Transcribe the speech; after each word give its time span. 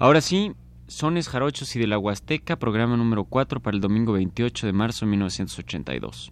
Ahora 0.00 0.20
sí, 0.20 0.52
Sones 0.86 1.28
Jarochos 1.28 1.74
y 1.74 1.80
de 1.80 1.88
la 1.88 1.98
Huasteca, 1.98 2.56
programa 2.56 2.96
número 2.96 3.24
4 3.24 3.58
para 3.58 3.74
el 3.74 3.80
domingo 3.80 4.12
28 4.12 4.68
de 4.68 4.72
marzo 4.72 5.04
de 5.04 5.10
1982. 5.10 6.30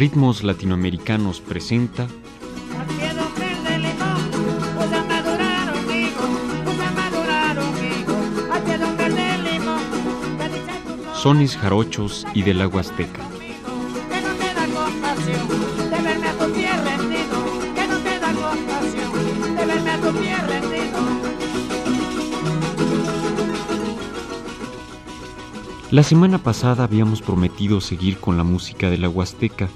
Ritmos 0.00 0.42
Latinoamericanos 0.42 1.42
presenta 1.42 2.08
Sones 11.12 11.54
Jarochos 11.54 12.26
y 12.32 12.40
del 12.44 12.62
Agua 12.62 12.80
Azteca. 12.80 13.20
La 25.90 26.04
semana 26.04 26.38
pasada 26.38 26.84
habíamos 26.84 27.20
prometido 27.20 27.82
seguir 27.82 28.16
con 28.16 28.38
la 28.38 28.44
música 28.44 28.88
de 28.88 28.96
la 28.96 29.10
Huasteca. 29.10 29.68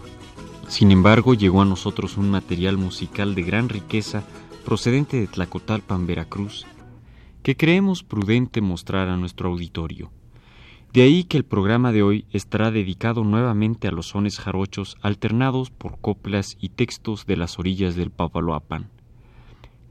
Sin 0.75 0.91
embargo, 0.91 1.35
llegó 1.35 1.63
a 1.63 1.65
nosotros 1.65 2.17
un 2.17 2.33
material 2.33 2.79
musical 2.79 3.37
de 3.37 3.45
gran 3.45 3.69
riqueza 3.69 4.25
procedente 4.65 5.17
de 5.21 5.29
Tlacotalpan, 5.29 6.05
Veracruz, 6.05 6.67
que 7.45 7.57
creemos 7.57 8.03
prudente 8.03 8.61
mostrar 8.61 9.09
a 9.09 9.17
nuestro 9.17 9.51
auditorio. 9.51 10.11
De 10.93 11.03
ahí 11.03 11.23
que 11.23 11.37
el 11.37 11.45
programa 11.45 11.93
de 11.93 12.03
hoy 12.03 12.27
estará 12.33 12.73
dedicado 12.73 13.23
nuevamente 13.23 13.87
a 13.87 13.93
los 13.93 14.09
sones 14.09 14.41
jarochos 14.41 14.97
alternados 15.01 15.71
por 15.71 16.01
coplas 16.01 16.57
y 16.61 16.71
textos 16.71 17.25
de 17.25 17.37
las 17.37 17.57
orillas 17.61 17.95
del 17.95 18.11
Papaloapan. 18.11 18.91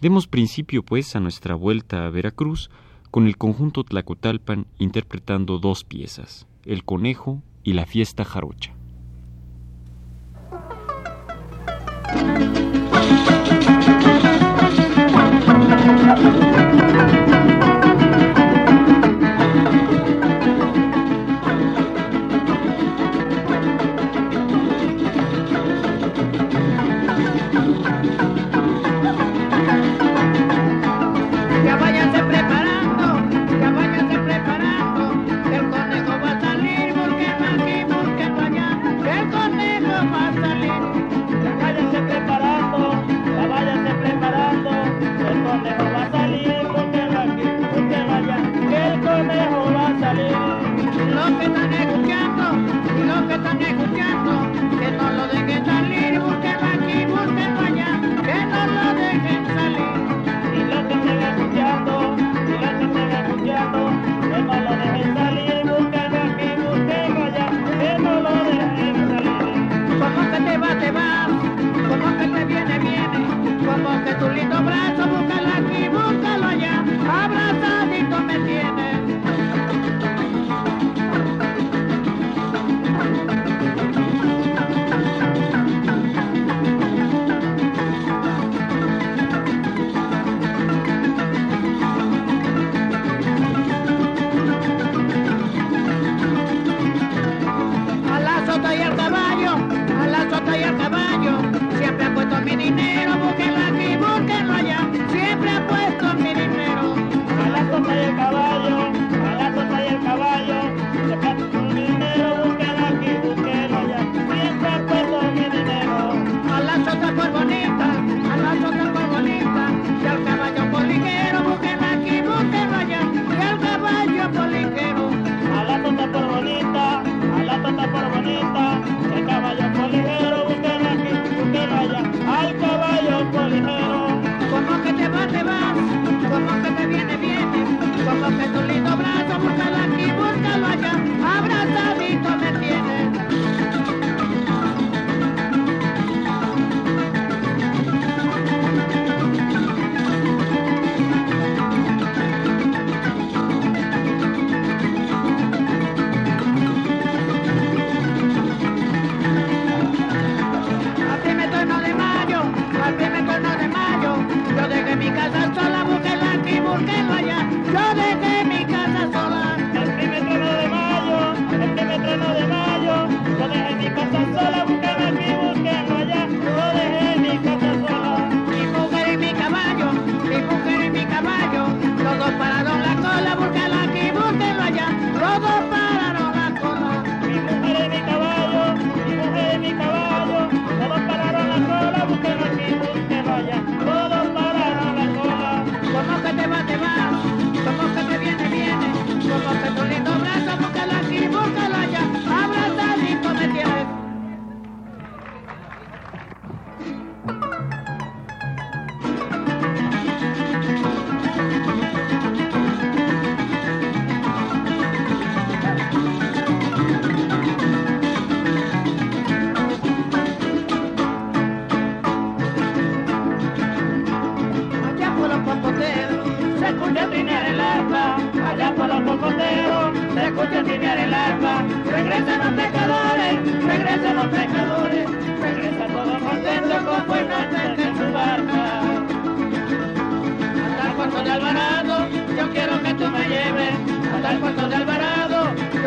Demos 0.02 0.28
principio, 0.28 0.84
pues, 0.84 1.16
a 1.16 1.22
nuestra 1.22 1.56
vuelta 1.56 2.06
a 2.06 2.09
Veracruz 2.09 2.70
con 3.09 3.28
el 3.28 3.38
conjunto 3.38 3.86
Tlacotalpan 3.86 4.67
interpretando 4.80 5.59
dos 5.59 5.86
piezas, 5.86 6.45
El 6.66 6.84
Conejo 6.84 7.42
y 7.64 7.72
La 7.72 7.86
Fiesta 7.86 8.26
Jarocha. 8.26 8.73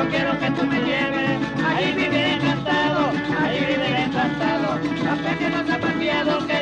Quiero 0.09 0.39
que 0.39 0.51
tú 0.51 0.67
me 0.67 0.79
lleves. 0.81 1.39
Ahí 1.65 1.93
viviré 1.93 2.35
encantado, 2.35 3.11
ahí 3.41 3.61
viviré 3.61 4.03
encantado, 4.05 4.79
los 4.79 5.19
pequeños 5.19 5.67
zapateados 5.67 6.45
que 6.45 6.56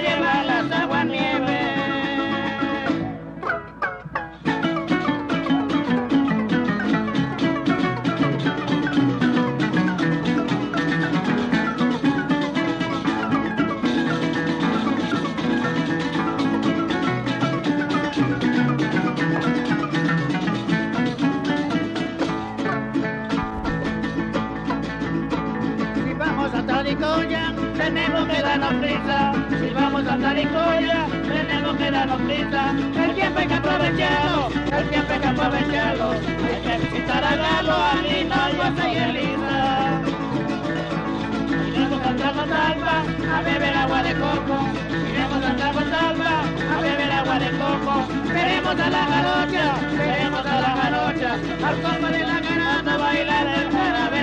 darnos 31.95 32.21
prisa. 32.23 32.75
El 33.05 33.15
tiempo 33.15 33.39
hay 33.39 33.47
que 33.47 33.55
aprovecharlo, 33.55 34.49
el 34.79 34.89
tiempo 34.91 35.13
hay 35.13 35.21
que 35.21 35.29
aprovecharlo. 35.29 36.11
Hay 36.11 36.61
que 36.65 36.75
visitar 36.85 37.25
a 37.25 37.37
Galo, 37.37 37.73
a 37.73 37.95
Lino, 38.03 38.35
al 38.35 38.57
Guasa 38.57 38.93
y 38.93 38.97
a 38.97 39.09
Elisa. 39.11 40.01
Iremos 41.69 42.01
a 42.07 42.17
Tramotalpa 42.17 42.95
a 43.35 43.43
beber 43.43 43.75
agua 43.75 44.03
de 44.03 44.15
coco. 44.15 44.57
Iremos 45.11 45.45
a 45.45 45.57
Tramotalpa 45.57 46.33
a 46.75 46.81
beber 46.81 47.13
agua 47.13 47.39
de 47.39 47.51
coco. 47.63 47.95
Veremos 48.35 48.77
a 48.87 48.91
la 48.91 49.05
jarocha, 49.13 49.67
veremos 49.97 50.47
a 50.47 50.61
la 50.65 50.73
jarocha. 50.81 51.33
Al 51.69 51.77
combo 51.83 52.09
de 52.09 52.23
la 52.31 52.41
garata 52.41 52.97
bailar 52.97 53.47
el 53.47 53.71
jarabe 53.71 54.23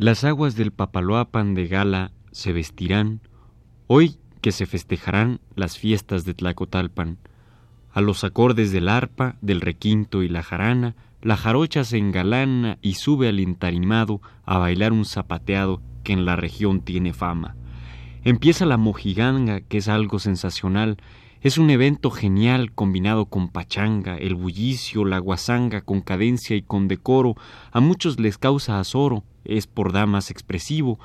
Las 0.00 0.24
aguas 0.24 0.56
del 0.56 0.72
Papaloapan 0.72 1.52
de 1.52 1.66
Gala 1.66 2.12
se 2.32 2.54
vestirán 2.54 3.20
hoy 3.86 4.16
que 4.40 4.50
se 4.50 4.64
festejarán 4.64 5.40
las 5.56 5.76
fiestas 5.76 6.24
de 6.24 6.32
Tlacotalpan. 6.32 7.18
A 7.92 8.00
los 8.00 8.24
acordes 8.24 8.72
del 8.72 8.88
arpa, 8.88 9.36
del 9.42 9.60
requinto 9.60 10.22
y 10.22 10.30
la 10.30 10.42
jarana, 10.42 10.96
la 11.20 11.36
jarocha 11.36 11.84
se 11.84 11.98
engalana 11.98 12.78
y 12.80 12.94
sube 12.94 13.28
al 13.28 13.40
entarimado 13.40 14.22
a 14.46 14.56
bailar 14.56 14.94
un 14.94 15.04
zapateado 15.04 15.82
que 16.02 16.14
en 16.14 16.24
la 16.24 16.34
región 16.34 16.80
tiene 16.80 17.12
fama. 17.12 17.56
Empieza 18.24 18.64
la 18.64 18.78
mojiganga, 18.78 19.60
que 19.60 19.76
es 19.76 19.88
algo 19.88 20.18
sensacional. 20.18 20.96
Es 21.42 21.58
un 21.58 21.68
evento 21.68 22.10
genial 22.10 22.72
combinado 22.72 23.26
con 23.26 23.50
pachanga, 23.50 24.16
el 24.16 24.34
bullicio, 24.34 25.04
la 25.04 25.18
guasanga 25.18 25.82
con 25.82 26.00
cadencia 26.00 26.56
y 26.56 26.62
con 26.62 26.88
decoro. 26.88 27.34
A 27.70 27.80
muchos 27.80 28.18
les 28.18 28.38
causa 28.38 28.80
azoro, 28.80 29.24
es 29.44 29.66
por 29.66 29.92
damas 29.92 30.30
expresivo. 30.30 30.98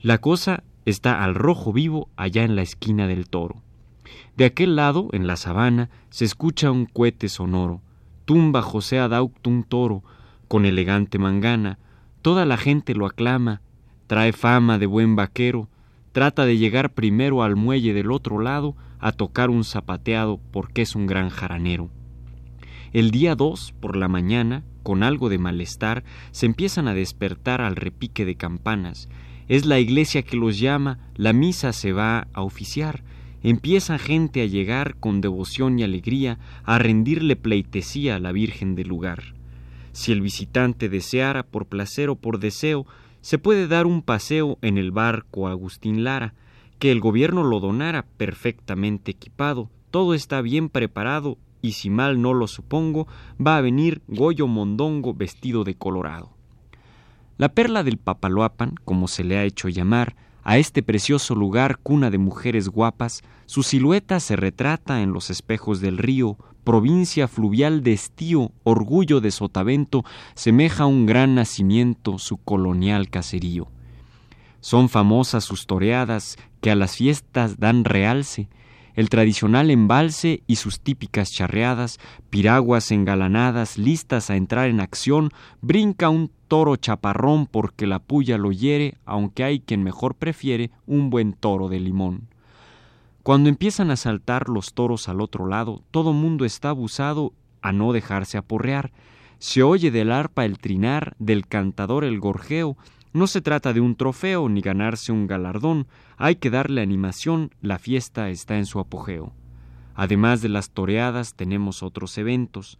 La 0.00 0.18
cosa 0.18 0.62
está 0.84 1.22
al 1.24 1.34
rojo 1.34 1.72
vivo 1.72 2.08
allá 2.16 2.44
en 2.44 2.56
la 2.56 2.62
esquina 2.62 3.06
del 3.06 3.28
toro. 3.28 3.62
De 4.36 4.44
aquel 4.44 4.76
lado, 4.76 5.08
en 5.12 5.26
la 5.26 5.36
sabana, 5.36 5.90
se 6.10 6.24
escucha 6.24 6.70
un 6.70 6.86
cohete 6.86 7.28
sonoro. 7.28 7.80
Tumba 8.24 8.62
José 8.62 8.98
Adauct 8.98 9.46
un 9.46 9.64
toro, 9.64 10.02
con 10.48 10.64
elegante 10.64 11.18
mangana. 11.18 11.78
Toda 12.22 12.44
la 12.46 12.56
gente 12.56 12.94
lo 12.94 13.06
aclama, 13.06 13.60
trae 14.06 14.32
fama 14.32 14.78
de 14.78 14.86
buen 14.86 15.16
vaquero, 15.16 15.68
trata 16.12 16.44
de 16.44 16.58
llegar 16.58 16.92
primero 16.92 17.42
al 17.42 17.56
muelle 17.56 17.94
del 17.94 18.10
otro 18.10 18.40
lado 18.40 18.76
a 18.98 19.12
tocar 19.12 19.50
un 19.50 19.64
zapateado 19.64 20.40
porque 20.50 20.82
es 20.82 20.94
un 20.94 21.06
gran 21.06 21.28
jaranero. 21.28 21.90
El 22.92 23.10
día 23.10 23.36
2, 23.36 23.74
por 23.80 23.96
la 23.96 24.08
mañana, 24.08 24.64
con 24.82 25.02
algo 25.02 25.28
de 25.28 25.38
malestar, 25.38 26.04
se 26.30 26.46
empiezan 26.46 26.88
a 26.88 26.94
despertar 26.94 27.60
al 27.60 27.76
repique 27.76 28.24
de 28.24 28.36
campanas. 28.36 29.08
Es 29.48 29.66
la 29.66 29.78
iglesia 29.78 30.22
que 30.22 30.36
los 30.36 30.58
llama, 30.58 30.98
la 31.16 31.32
misa 31.32 31.72
se 31.72 31.92
va 31.92 32.28
a 32.32 32.42
oficiar. 32.42 33.02
Empieza 33.42 33.98
gente 33.98 34.42
a 34.42 34.46
llegar 34.46 34.96
con 34.96 35.20
devoción 35.20 35.78
y 35.78 35.82
alegría 35.82 36.38
a 36.64 36.78
rendirle 36.78 37.36
pleitesía 37.36 38.16
a 38.16 38.20
la 38.20 38.32
Virgen 38.32 38.74
del 38.74 38.88
lugar. 38.88 39.34
Si 39.92 40.12
el 40.12 40.20
visitante 40.20 40.88
deseara, 40.88 41.42
por 41.42 41.66
placer 41.66 42.10
o 42.10 42.16
por 42.16 42.38
deseo, 42.38 42.86
se 43.22 43.38
puede 43.38 43.66
dar 43.66 43.86
un 43.86 44.02
paseo 44.02 44.58
en 44.62 44.78
el 44.78 44.92
barco 44.92 45.48
Agustín 45.48 46.04
Lara, 46.04 46.34
que 46.78 46.92
el 46.92 47.00
gobierno 47.00 47.42
lo 47.42 47.60
donara 47.60 48.06
perfectamente 48.16 49.10
equipado, 49.10 49.68
todo 49.90 50.14
está 50.14 50.40
bien 50.40 50.68
preparado 50.68 51.36
y 51.62 51.72
si 51.72 51.90
mal 51.90 52.20
no 52.20 52.34
lo 52.34 52.46
supongo, 52.46 53.06
va 53.44 53.56
a 53.56 53.60
venir 53.60 54.02
Goyo 54.08 54.46
Mondongo 54.46 55.14
vestido 55.14 55.64
de 55.64 55.74
colorado. 55.74 56.30
La 57.38 57.50
perla 57.50 57.82
del 57.82 57.96
Papaloapan, 57.96 58.74
como 58.84 59.08
se 59.08 59.24
le 59.24 59.38
ha 59.38 59.44
hecho 59.44 59.68
llamar, 59.68 60.14
a 60.42 60.58
este 60.58 60.82
precioso 60.82 61.34
lugar 61.34 61.78
cuna 61.78 62.10
de 62.10 62.18
mujeres 62.18 62.68
guapas, 62.68 63.22
su 63.46 63.62
silueta 63.62 64.20
se 64.20 64.36
retrata 64.36 65.02
en 65.02 65.12
los 65.12 65.30
espejos 65.30 65.80
del 65.80 65.98
río, 65.98 66.36
provincia 66.64 67.28
fluvial 67.28 67.82
de 67.82 67.92
estío, 67.92 68.52
orgullo 68.62 69.20
de 69.20 69.30
Sotavento, 69.30 70.04
semeja 70.34 70.86
un 70.86 71.06
gran 71.06 71.34
nacimiento 71.34 72.18
su 72.18 72.36
colonial 72.38 73.10
caserío. 73.10 73.68
Son 74.60 74.88
famosas 74.88 75.44
sus 75.44 75.66
toreadas 75.66 76.36
que 76.60 76.70
a 76.70 76.74
las 76.74 76.96
fiestas 76.96 77.58
dan 77.58 77.84
realce, 77.84 78.48
el 79.00 79.08
tradicional 79.08 79.70
embalse 79.70 80.42
y 80.46 80.56
sus 80.56 80.80
típicas 80.80 81.30
charreadas, 81.32 81.98
piraguas 82.28 82.90
engalanadas, 82.90 83.78
listas 83.78 84.28
a 84.28 84.36
entrar 84.36 84.68
en 84.68 84.78
acción, 84.78 85.30
brinca 85.62 86.10
un 86.10 86.30
toro 86.48 86.76
chaparrón 86.76 87.46
porque 87.46 87.86
la 87.86 87.98
puya 87.98 88.36
lo 88.36 88.52
hiere, 88.52 88.98
aunque 89.06 89.42
hay 89.42 89.60
quien 89.60 89.82
mejor 89.82 90.16
prefiere 90.16 90.70
un 90.86 91.08
buen 91.08 91.32
toro 91.32 91.68
de 91.70 91.80
limón. 91.80 92.28
Cuando 93.22 93.48
empiezan 93.48 93.90
a 93.90 93.96
saltar 93.96 94.50
los 94.50 94.74
toros 94.74 95.08
al 95.08 95.22
otro 95.22 95.46
lado, 95.46 95.82
todo 95.90 96.12
mundo 96.12 96.44
está 96.44 96.68
abusado 96.68 97.32
a 97.62 97.72
no 97.72 97.94
dejarse 97.94 98.36
aporrear. 98.36 98.92
Se 99.38 99.62
oye 99.62 99.90
del 99.90 100.12
arpa 100.12 100.44
el 100.44 100.58
trinar, 100.58 101.14
del 101.18 101.46
cantador 101.46 102.04
el 102.04 102.20
gorjeo, 102.20 102.76
no 103.12 103.26
se 103.26 103.40
trata 103.40 103.72
de 103.72 103.80
un 103.80 103.96
trofeo 103.96 104.48
ni 104.48 104.60
ganarse 104.60 105.10
un 105.10 105.26
galardón, 105.26 105.88
hay 106.16 106.36
que 106.36 106.50
darle 106.50 106.80
animación, 106.80 107.50
la 107.60 107.78
fiesta 107.78 108.30
está 108.30 108.58
en 108.58 108.66
su 108.66 108.78
apogeo. 108.78 109.32
Además 109.94 110.42
de 110.42 110.48
las 110.48 110.70
toreadas 110.70 111.34
tenemos 111.34 111.82
otros 111.82 112.16
eventos. 112.18 112.78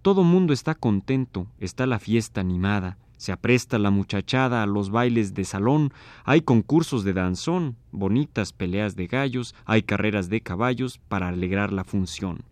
Todo 0.00 0.22
mundo 0.22 0.52
está 0.52 0.74
contento, 0.74 1.46
está 1.58 1.86
la 1.86 1.98
fiesta 1.98 2.40
animada, 2.40 2.98
Se 3.16 3.30
apresta 3.30 3.78
la 3.78 3.92
muchachada 3.92 4.64
a 4.64 4.66
los 4.66 4.90
bailes 4.90 5.32
de 5.32 5.44
salón, 5.44 5.92
hay 6.24 6.40
concursos 6.40 7.04
de 7.04 7.12
danzón, 7.12 7.76
bonitas 7.92 8.52
peleas 8.52 8.96
de 8.96 9.06
gallos, 9.06 9.54
hay 9.64 9.84
carreras 9.84 10.28
de 10.28 10.40
caballos 10.40 10.98
para 10.98 11.28
alegrar 11.28 11.72
la 11.72 11.84
función. 11.84 12.42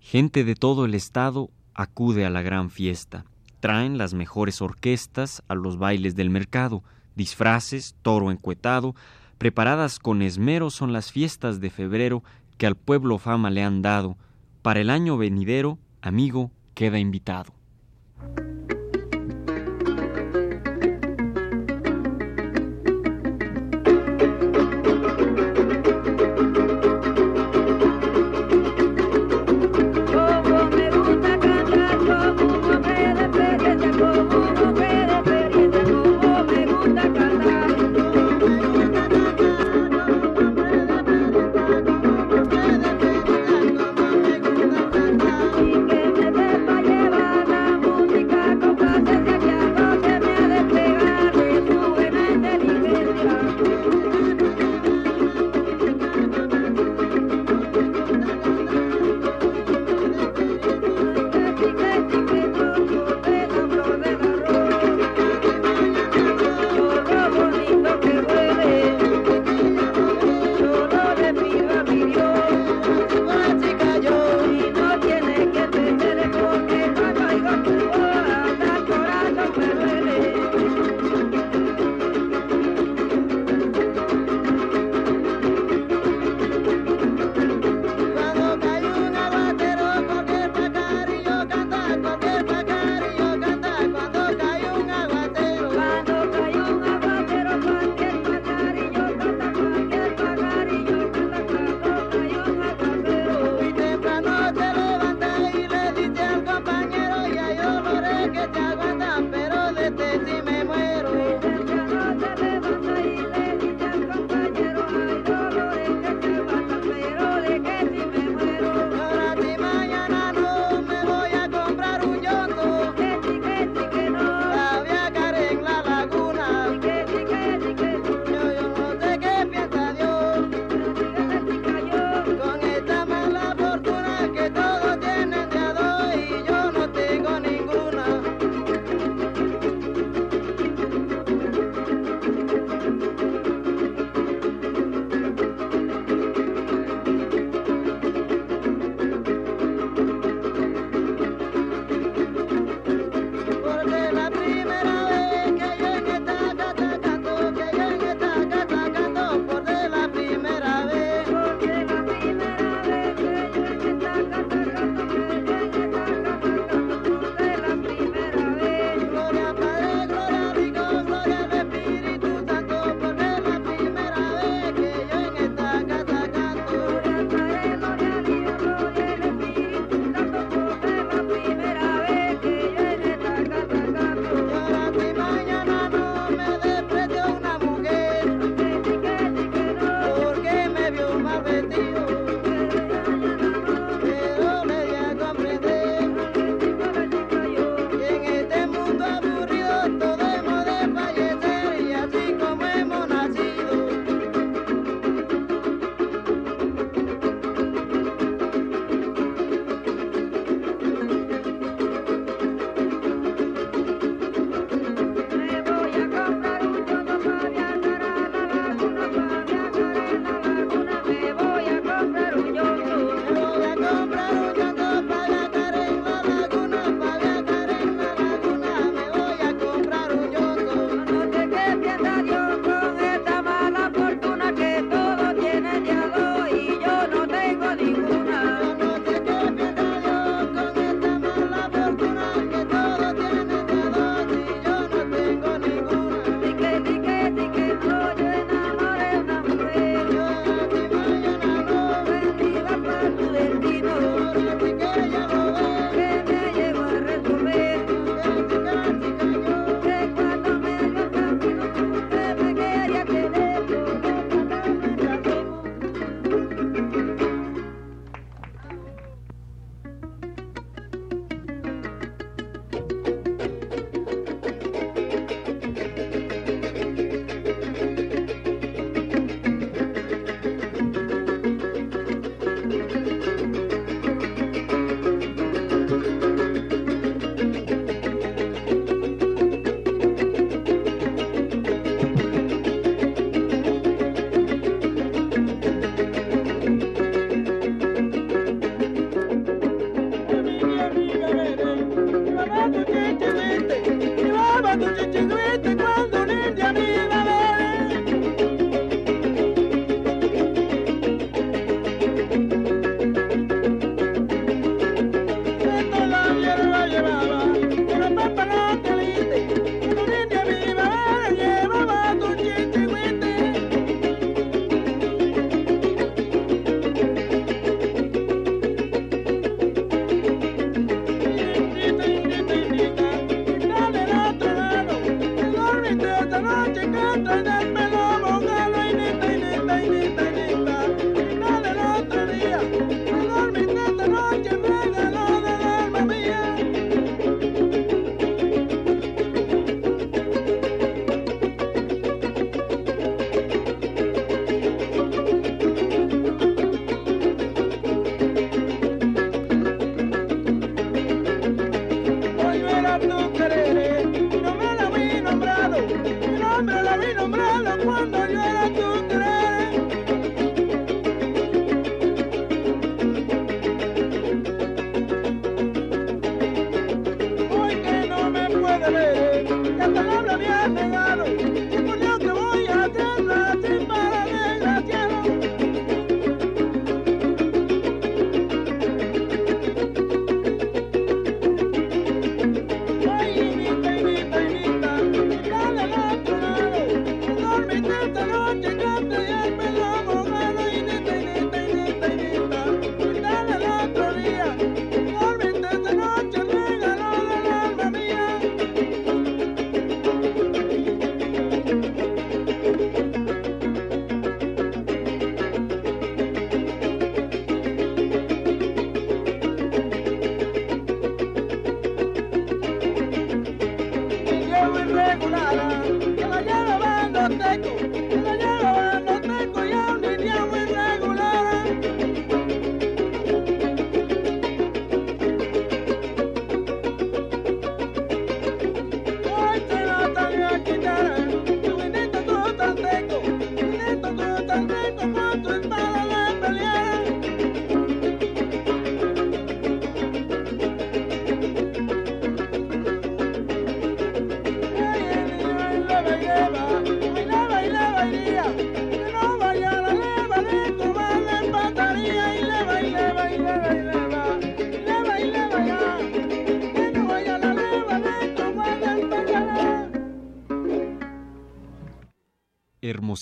Gente 0.00 0.42
de 0.42 0.56
todo 0.56 0.86
el 0.86 0.94
estado 0.96 1.50
acude 1.72 2.26
a 2.26 2.30
la 2.30 2.42
gran 2.42 2.70
fiesta. 2.70 3.26
Traen 3.60 3.98
las 3.98 4.14
mejores 4.14 4.60
orquestas 4.62 5.42
a 5.48 5.54
los 5.54 5.78
bailes 5.78 6.14
del 6.14 6.30
mercado, 6.30 6.82
disfraces, 7.14 7.94
toro 8.02 8.30
encuetado, 8.30 8.94
preparadas 9.38 9.98
con 9.98 10.22
esmero 10.22 10.70
son 10.70 10.92
las 10.92 11.12
fiestas 11.12 11.60
de 11.60 11.70
febrero 11.70 12.22
que 12.58 12.66
al 12.66 12.76
pueblo 12.76 13.18
fama 13.18 13.50
le 13.50 13.62
han 13.62 13.82
dado. 13.82 14.16
Para 14.62 14.80
el 14.80 14.90
año 14.90 15.16
venidero, 15.16 15.78
amigo, 16.02 16.50
queda 16.74 16.98
invitado. 16.98 17.52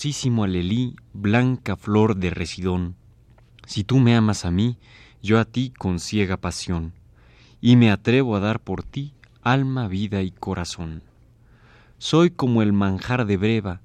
Hermosísimo 0.05 0.43
alelí, 0.43 0.95
blanca 1.13 1.75
flor 1.75 2.15
de 2.15 2.29
residón. 2.29 2.95
Si 3.65 3.83
tú 3.83 3.97
me 3.97 4.15
amas 4.15 4.45
a 4.45 4.51
mí, 4.51 4.77
yo 5.23 5.39
a 5.39 5.45
ti 5.45 5.73
con 5.75 5.99
ciega 5.99 6.37
pasión, 6.37 6.93
y 7.59 7.75
me 7.75 7.89
atrevo 7.89 8.35
a 8.35 8.39
dar 8.39 8.59
por 8.59 8.83
ti 8.83 9.15
alma, 9.41 9.87
vida 9.87 10.21
y 10.21 10.29
corazón. 10.29 11.01
Soy 11.97 12.29
como 12.29 12.61
el 12.61 12.71
manjar 12.71 13.25
de 13.25 13.37
breva 13.37 13.81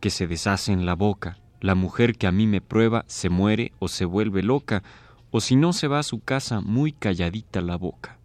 que 0.00 0.10
se 0.10 0.26
deshace 0.26 0.72
en 0.72 0.86
la 0.86 0.94
boca, 0.94 1.38
la 1.60 1.76
mujer 1.76 2.16
que 2.16 2.26
a 2.26 2.32
mí 2.32 2.48
me 2.48 2.60
prueba 2.60 3.04
se 3.06 3.28
muere 3.28 3.70
o 3.78 3.86
se 3.86 4.04
vuelve 4.04 4.42
loca, 4.42 4.82
o 5.30 5.40
si 5.40 5.54
no 5.54 5.72
se 5.72 5.86
va 5.86 6.00
a 6.00 6.02
su 6.02 6.18
casa 6.18 6.60
muy 6.60 6.90
calladita 6.90 7.60
la 7.60 7.76
boca. 7.76 8.18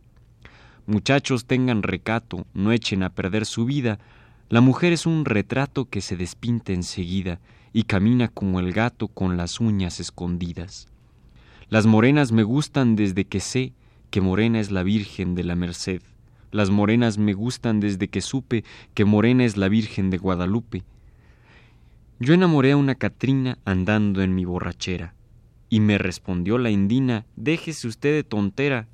Muchachos 0.88 1.46
tengan 1.46 1.84
recato, 1.84 2.48
no 2.56 2.72
echen 2.72 3.04
a 3.04 3.12
perder 3.12 3.46
su 3.46 3.66
vida, 3.66 4.00
la 4.48 4.62
mujer 4.62 4.94
es 4.94 5.08
un 5.08 5.26
retrato 5.26 5.86
que 5.86 6.02
se 6.02 6.16
despinta 6.16 6.72
enseguida 6.72 7.40
y 7.74 7.84
camina 7.84 8.28
como 8.28 8.60
el 8.60 8.74
gato 8.74 9.08
con 9.08 9.38
las 9.38 9.60
uñas 9.60 10.00
escondidas. 10.00 10.88
Las 11.70 11.88
morenas 11.88 12.32
me 12.32 12.44
gustan 12.44 12.96
desde 12.96 13.26
que 13.26 13.40
sé 13.40 13.74
que 14.12 14.22
morena 14.22 14.60
es 14.60 14.70
la 14.70 14.84
Virgen 14.84 15.34
de 15.34 15.44
la 15.44 15.56
Merced. 15.56 16.04
Las 16.52 16.70
morenas 16.70 17.18
me 17.18 17.34
gustan 17.34 17.80
desde 17.80 18.08
que 18.08 18.22
supe 18.22 18.64
que 18.94 19.04
morena 19.04 19.44
es 19.46 19.58
la 19.58 19.68
Virgen 19.68 20.12
de 20.12 20.20
Guadalupe. 20.20 20.84
Yo 22.20 22.36
enamoré 22.36 22.74
a 22.74 22.78
una 22.78 22.94
Catrina 22.94 23.58
andando 23.66 24.22
en 24.22 24.36
mi 24.36 24.46
borrachera, 24.46 25.16
y 25.70 25.80
me 25.80 25.98
respondió 25.98 26.60
la 26.60 26.70
indina, 26.70 27.26
déjese 27.36 27.88
usted 27.88 28.14
de 28.14 28.24
tontera, 28.24 28.88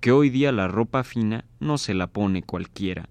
que 0.00 0.12
hoy 0.12 0.30
día 0.30 0.50
la 0.50 0.66
ropa 0.66 1.04
fina 1.04 1.44
no 1.60 1.76
se 1.76 1.92
la 1.92 2.06
pone 2.06 2.42
cualquiera 2.42 3.08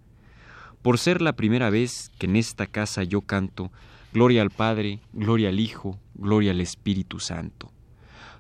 por 0.84 1.00
ser 1.00 1.22
la 1.22 1.34
primera 1.34 1.72
vez 1.72 2.12
que 2.20 2.28
en 2.28 2.36
esta 2.36 2.68
casa 2.68 3.04
yo 3.04 3.22
canto, 3.22 3.72
Gloria 4.12 4.44
al 4.44 4.52
Padre, 4.52 5.00
Gloria 5.14 5.50
al 5.50 5.60
Hijo, 5.60 5.98
Gloria 6.14 6.52
al 6.52 6.62
Espíritu 6.62 7.20
Santo. 7.20 7.72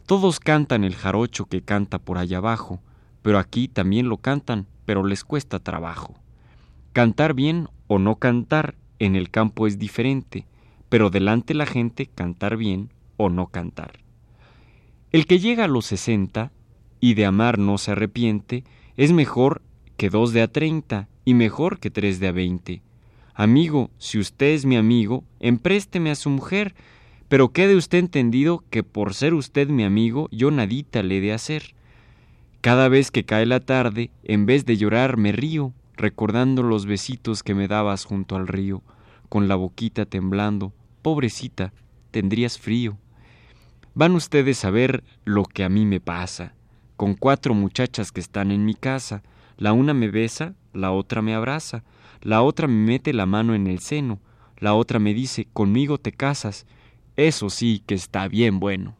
Todos 0.05 0.39
cantan 0.39 0.83
el 0.83 0.93
jarocho 0.93 1.45
que 1.45 1.61
canta 1.61 1.97
por 1.97 2.17
allá 2.17 2.37
abajo, 2.37 2.81
pero 3.21 3.39
aquí 3.39 3.69
también 3.69 4.09
lo 4.09 4.17
cantan, 4.17 4.67
pero 4.85 5.05
les 5.05 5.23
cuesta 5.23 5.59
trabajo. 5.59 6.19
Cantar 6.91 7.33
bien 7.33 7.69
o 7.87 7.97
no 7.97 8.17
cantar 8.17 8.75
en 8.99 9.15
el 9.15 9.31
campo 9.31 9.65
es 9.65 9.79
diferente, 9.79 10.45
pero 10.89 11.09
delante 11.09 11.53
la 11.53 11.65
gente 11.65 12.07
cantar 12.07 12.57
bien 12.57 12.91
o 13.15 13.29
no 13.29 13.47
cantar. 13.47 13.93
El 15.11 15.25
que 15.25 15.39
llega 15.39 15.63
a 15.63 15.69
los 15.69 15.85
sesenta 15.85 16.51
y 16.99 17.13
de 17.13 17.25
amar 17.25 17.57
no 17.57 17.77
se 17.77 17.93
arrepiente, 17.93 18.65
es 18.97 19.13
mejor 19.13 19.61
que 19.95 20.09
dos 20.09 20.33
de 20.33 20.41
a 20.41 20.49
treinta 20.49 21.07
y 21.25 21.33
mejor 21.33 21.79
que 21.79 21.89
tres 21.89 22.19
de 22.19 22.27
a 22.27 22.31
veinte. 22.31 22.81
Amigo, 23.33 23.89
si 23.97 24.19
usted 24.19 24.53
es 24.53 24.65
mi 24.65 24.75
amigo, 24.75 25.23
emprésteme 25.39 26.11
a 26.11 26.15
su 26.15 26.29
mujer, 26.29 26.75
pero 27.29 27.49
quede 27.49 27.75
usted 27.75 27.97
entendido 27.97 28.63
que 28.69 28.83
por 28.83 29.13
ser 29.13 29.33
usted 29.33 29.67
mi 29.69 29.83
amigo, 29.83 30.29
yo 30.31 30.51
nadita 30.51 31.01
le 31.01 31.17
he 31.17 31.21
de 31.21 31.33
hacer. 31.33 31.73
Cada 32.61 32.89
vez 32.89 33.09
que 33.09 33.25
cae 33.25 33.45
la 33.45 33.59
tarde, 33.59 34.11
en 34.23 34.45
vez 34.45 34.65
de 34.65 34.77
llorar 34.77 35.17
me 35.17 35.31
río, 35.31 35.73
recordando 35.95 36.63
los 36.63 36.85
besitos 36.85 37.43
que 37.43 37.55
me 37.55 37.67
dabas 37.67 38.05
junto 38.05 38.35
al 38.35 38.47
río, 38.47 38.83
con 39.29 39.47
la 39.47 39.55
boquita 39.55 40.05
temblando, 40.05 40.73
pobrecita, 41.01 41.73
tendrías 42.11 42.59
frío. 42.59 42.97
Van 43.95 44.13
ustedes 44.13 44.63
a 44.63 44.69
ver 44.69 45.03
lo 45.25 45.43
que 45.43 45.63
a 45.63 45.69
mí 45.69 45.85
me 45.85 45.99
pasa, 45.99 46.53
con 46.95 47.15
cuatro 47.15 47.53
muchachas 47.53 48.11
que 48.11 48.21
están 48.21 48.51
en 48.51 48.63
mi 48.63 48.75
casa, 48.75 49.23
la 49.57 49.73
una 49.73 49.93
me 49.93 50.09
besa, 50.09 50.55
la 50.73 50.91
otra 50.91 51.21
me 51.21 51.33
abraza, 51.33 51.83
la 52.21 52.41
otra 52.41 52.67
me 52.67 52.85
mete 52.85 53.13
la 53.13 53.25
mano 53.25 53.55
en 53.55 53.67
el 53.67 53.79
seno, 53.79 54.19
la 54.57 54.73
otra 54.73 54.99
me 54.99 55.13
dice, 55.13 55.47
conmigo 55.53 55.97
te 55.97 56.11
casas, 56.11 56.65
eso 57.15 57.49
sí 57.49 57.83
que 57.85 57.95
está 57.95 58.27
bien 58.27 58.59
bueno. 58.59 58.95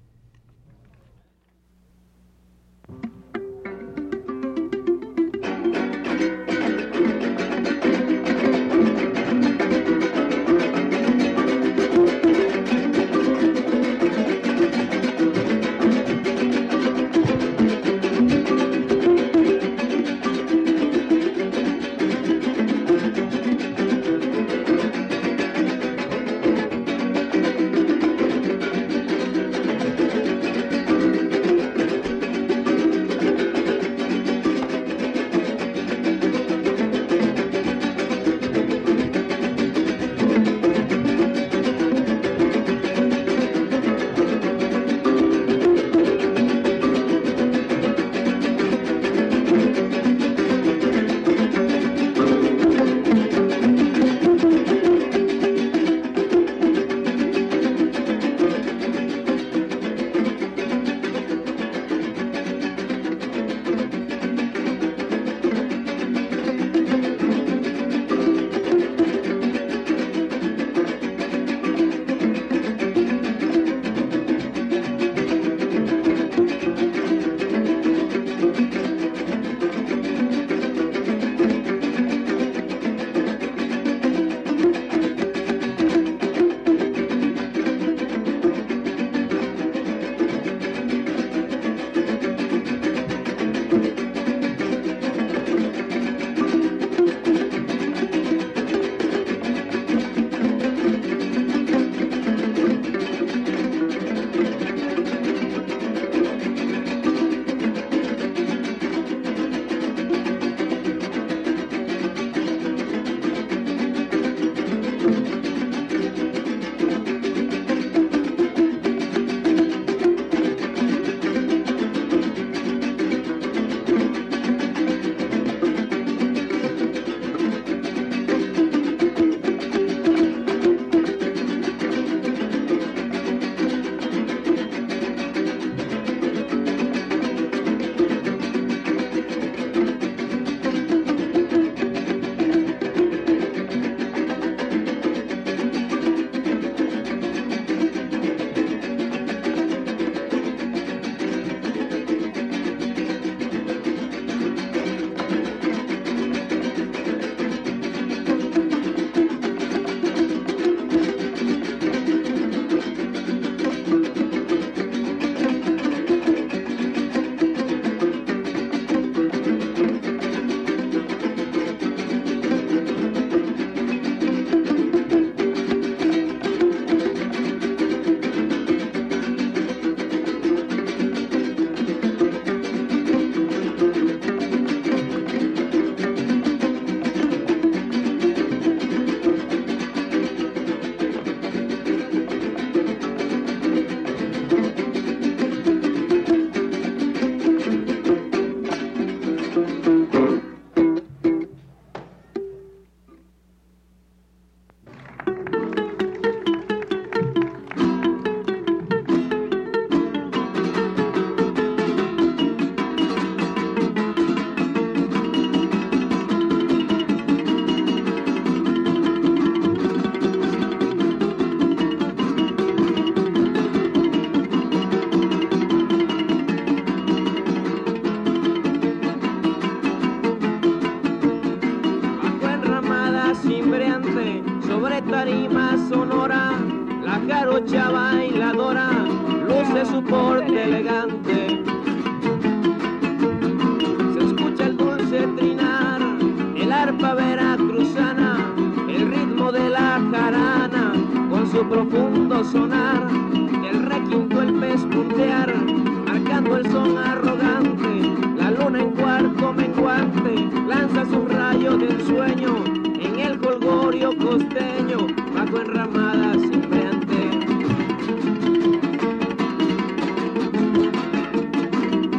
Costeño, 263.74 265.08
bajo 265.34 265.60
enramadas 265.60 266.38
cimbreante. 266.42 267.30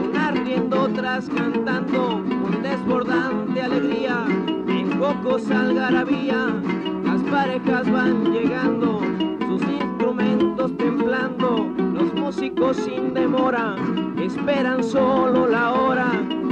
Unas 0.04 0.34
riendo, 0.44 0.82
otras 0.82 1.28
cantando 1.28 2.22
con 2.42 2.62
desbordante 2.62 3.62
alegría, 3.62 4.24
en 4.28 4.98
cocos 4.98 5.50
algarabía, 5.50 6.54
las 7.04 7.22
parejas 7.22 7.90
van 7.90 8.32
llegando, 8.32 9.00
sus 9.46 9.62
instrumentos 9.62 10.76
temblando, 10.76 11.68
los 11.94 12.14
músicos 12.14 12.76
sin 12.78 13.14
demora, 13.14 13.76
esperan 14.20 14.82
solo 14.82 15.46
la 15.46 15.72
hora 15.72 16.10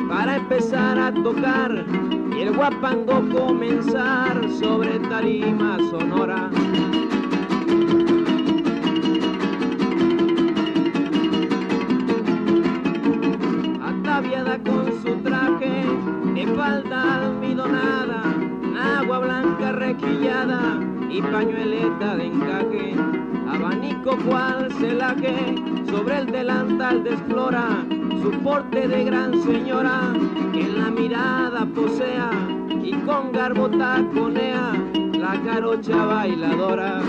para 0.09 0.37
empezar 0.37 0.99
a 0.99 1.13
tocar 1.13 2.12
y 2.37 2.43
el 2.43 2.57
guapango 2.57 3.29
comenzar 3.31 4.49
sobre 4.51 4.99
tarima 5.01 5.79
sonora. 5.91 6.51
Ataviada 13.83 14.59
con 14.59 14.87
su 15.03 15.17
traje 15.23 15.85
de 16.35 16.47
falda 16.57 17.25
almidonada, 17.25 18.23
agua 18.99 19.19
blanca 19.19 19.73
requillada 19.73 20.81
y 21.11 21.21
pañueleta 21.23 22.17
de 22.17 22.27
encaje, 22.27 22.95
abanico 23.49 24.17
cual 24.29 24.73
celaje 24.79 25.55
sobre 25.91 26.19
el 26.19 26.27
delantal 26.27 27.05
desflora 27.05 27.85
su 28.23 28.31
porte 28.43 28.87
de 28.87 29.05
gran 29.05 29.43
señora 29.43 30.13
que 30.53 30.61
en 30.61 30.79
la 30.79 30.91
mirada 30.91 31.67
posea 31.75 32.31
y 32.83 32.93
con 33.05 33.33
garbo 33.33 33.69
taconea 33.69 34.73
la 35.13 35.43
carocha 35.43 36.05
bailadora. 36.05 37.03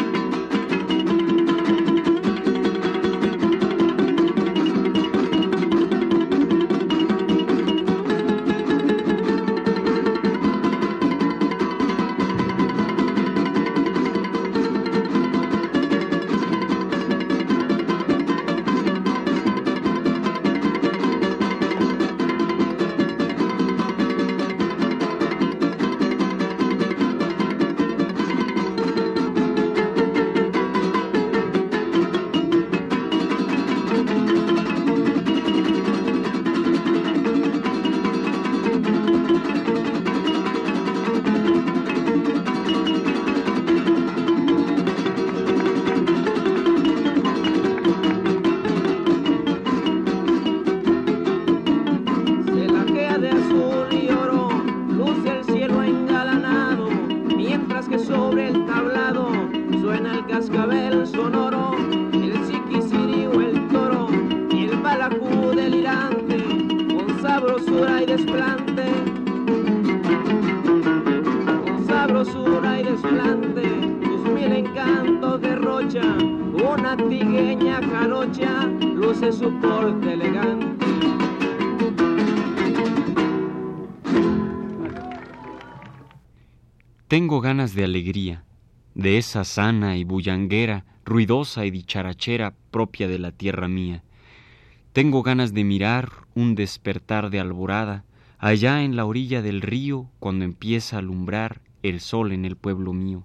Ganas 87.54 87.76
de 87.76 87.84
alegría, 87.84 88.44
de 88.96 89.20
esa 89.20 89.44
sana 89.44 89.96
y 89.96 90.04
bullanguera, 90.04 90.86
ruidosa 91.06 91.68
y 91.68 91.70
dicharachera 91.70 92.56
propia 92.72 93.08
de 93.08 93.20
la 93.20 93.32
tierra 93.32 93.68
mía. 93.68 94.02
Tengo 94.92 95.22
ganas 95.22 95.54
de 95.54 95.64
mirar 95.64 96.10
un 96.34 96.56
despertar 96.56 97.30
de 97.30 97.40
alborada, 97.40 98.06
allá 98.40 98.82
en 98.82 98.96
la 98.96 99.06
orilla 99.06 99.44
del 99.44 99.62
río, 99.62 100.10
cuando 100.18 100.46
empieza 100.46 100.96
a 100.96 101.00
alumbrar 101.00 101.62
el 101.84 102.00
sol 102.00 102.32
en 102.32 102.44
el 102.44 102.56
pueblo 102.56 102.92
mío. 102.92 103.24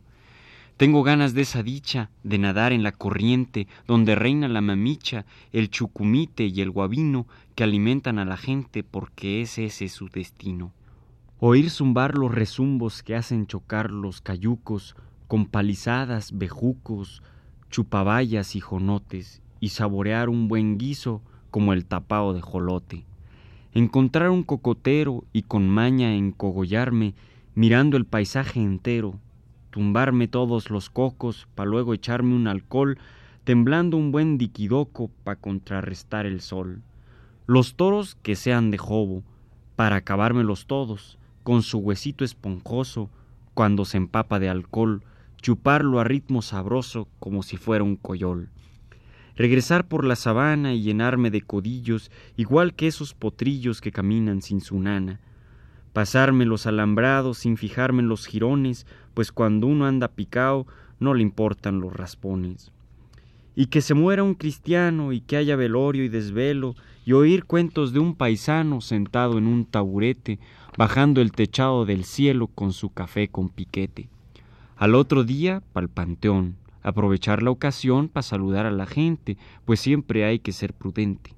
Tengo 0.76 1.02
ganas 1.04 1.32
de 1.32 1.40
esa 1.40 1.62
dicha, 1.62 2.10
de 2.22 2.36
nadar 2.36 2.74
en 2.74 2.82
la 2.82 2.92
corriente, 2.92 3.66
donde 3.86 4.14
reina 4.14 4.46
la 4.46 4.60
mamicha, 4.60 5.24
el 5.52 5.70
chucumite 5.70 6.44
y 6.44 6.60
el 6.60 6.70
guabino 6.70 7.26
que 7.54 7.64
alimentan 7.64 8.18
a 8.18 8.26
la 8.26 8.36
gente 8.36 8.82
porque 8.82 9.40
es 9.40 9.56
ese 9.56 9.88
su 9.88 10.10
destino. 10.10 10.74
Oír 11.40 11.70
zumbar 11.70 12.18
los 12.18 12.34
rezumbos 12.34 13.04
que 13.04 13.14
hacen 13.14 13.46
chocar 13.46 13.92
los 13.92 14.20
cayucos 14.20 14.96
con 15.28 15.46
palizadas, 15.46 16.36
bejucos, 16.36 17.22
chupabayas 17.70 18.56
y 18.56 18.60
jonotes, 18.60 19.40
y 19.60 19.68
saborear 19.68 20.30
un 20.30 20.48
buen 20.48 20.78
guiso 20.78 21.22
como 21.52 21.72
el 21.72 21.84
tapao 21.84 22.32
de 22.32 22.40
jolote. 22.40 23.04
Encontrar 23.72 24.30
un 24.30 24.42
cocotero 24.42 25.22
y 25.32 25.42
con 25.42 25.68
maña 25.68 26.12
encogollarme, 26.16 27.14
mirando 27.54 27.96
el 27.96 28.04
paisaje 28.04 28.58
entero, 28.60 29.20
tumbarme 29.70 30.26
todos 30.26 30.70
los 30.70 30.90
cocos 30.90 31.46
pa 31.54 31.64
luego 31.64 31.94
echarme 31.94 32.34
un 32.34 32.48
alcohol, 32.48 32.98
temblando 33.44 33.96
un 33.96 34.10
buen 34.10 34.38
diquidoco 34.38 35.08
pa 35.22 35.36
contrarrestar 35.36 36.26
el 36.26 36.40
sol. 36.40 36.82
Los 37.46 37.76
toros 37.76 38.16
que 38.24 38.34
sean 38.34 38.72
de 38.72 38.78
jobo, 38.78 39.22
para 39.76 39.94
acabármelos 39.94 40.66
todos, 40.66 41.17
con 41.48 41.62
su 41.62 41.78
huesito 41.78 42.26
esponjoso, 42.26 43.08
cuando 43.54 43.86
se 43.86 43.96
empapa 43.96 44.38
de 44.38 44.50
alcohol, 44.50 45.02
chuparlo 45.40 45.98
a 45.98 46.04
ritmo 46.04 46.42
sabroso 46.42 47.08
como 47.20 47.42
si 47.42 47.56
fuera 47.56 47.82
un 47.82 47.96
coyol. 47.96 48.50
Regresar 49.34 49.88
por 49.88 50.04
la 50.04 50.14
sabana 50.14 50.74
y 50.74 50.82
llenarme 50.82 51.30
de 51.30 51.40
codillos, 51.40 52.10
igual 52.36 52.74
que 52.74 52.86
esos 52.86 53.14
potrillos 53.14 53.80
que 53.80 53.92
caminan 53.92 54.42
sin 54.42 54.60
su 54.60 54.78
nana. 54.78 55.20
Pasarme 55.94 56.44
los 56.44 56.66
alambrados 56.66 57.38
sin 57.38 57.56
fijarme 57.56 58.02
en 58.02 58.08
los 58.08 58.26
jirones, 58.26 58.86
pues 59.14 59.32
cuando 59.32 59.68
uno 59.68 59.86
anda 59.86 60.08
picao 60.08 60.66
no 61.00 61.14
le 61.14 61.22
importan 61.22 61.80
los 61.80 61.94
raspones. 61.94 62.72
Y 63.58 63.66
que 63.66 63.80
se 63.80 63.94
muera 63.94 64.22
un 64.22 64.34
cristiano 64.34 65.12
y 65.12 65.20
que 65.20 65.36
haya 65.36 65.56
velorio 65.56 66.04
y 66.04 66.08
desvelo, 66.08 66.76
y 67.04 67.12
oír 67.12 67.44
cuentos 67.44 67.92
de 67.92 67.98
un 67.98 68.14
paisano 68.14 68.80
sentado 68.80 69.36
en 69.36 69.48
un 69.48 69.64
taburete, 69.64 70.38
bajando 70.76 71.20
el 71.20 71.32
techado 71.32 71.84
del 71.84 72.04
cielo 72.04 72.46
con 72.46 72.72
su 72.72 72.90
café 72.90 73.26
con 73.26 73.48
piquete. 73.48 74.08
Al 74.76 74.94
otro 74.94 75.24
día, 75.24 75.60
pa'l 75.72 75.88
panteón, 75.88 76.54
aprovechar 76.84 77.42
la 77.42 77.50
ocasión 77.50 78.06
para 78.06 78.22
saludar 78.22 78.64
a 78.64 78.70
la 78.70 78.86
gente, 78.86 79.36
pues 79.64 79.80
siempre 79.80 80.24
hay 80.24 80.38
que 80.38 80.52
ser 80.52 80.72
prudente. 80.72 81.34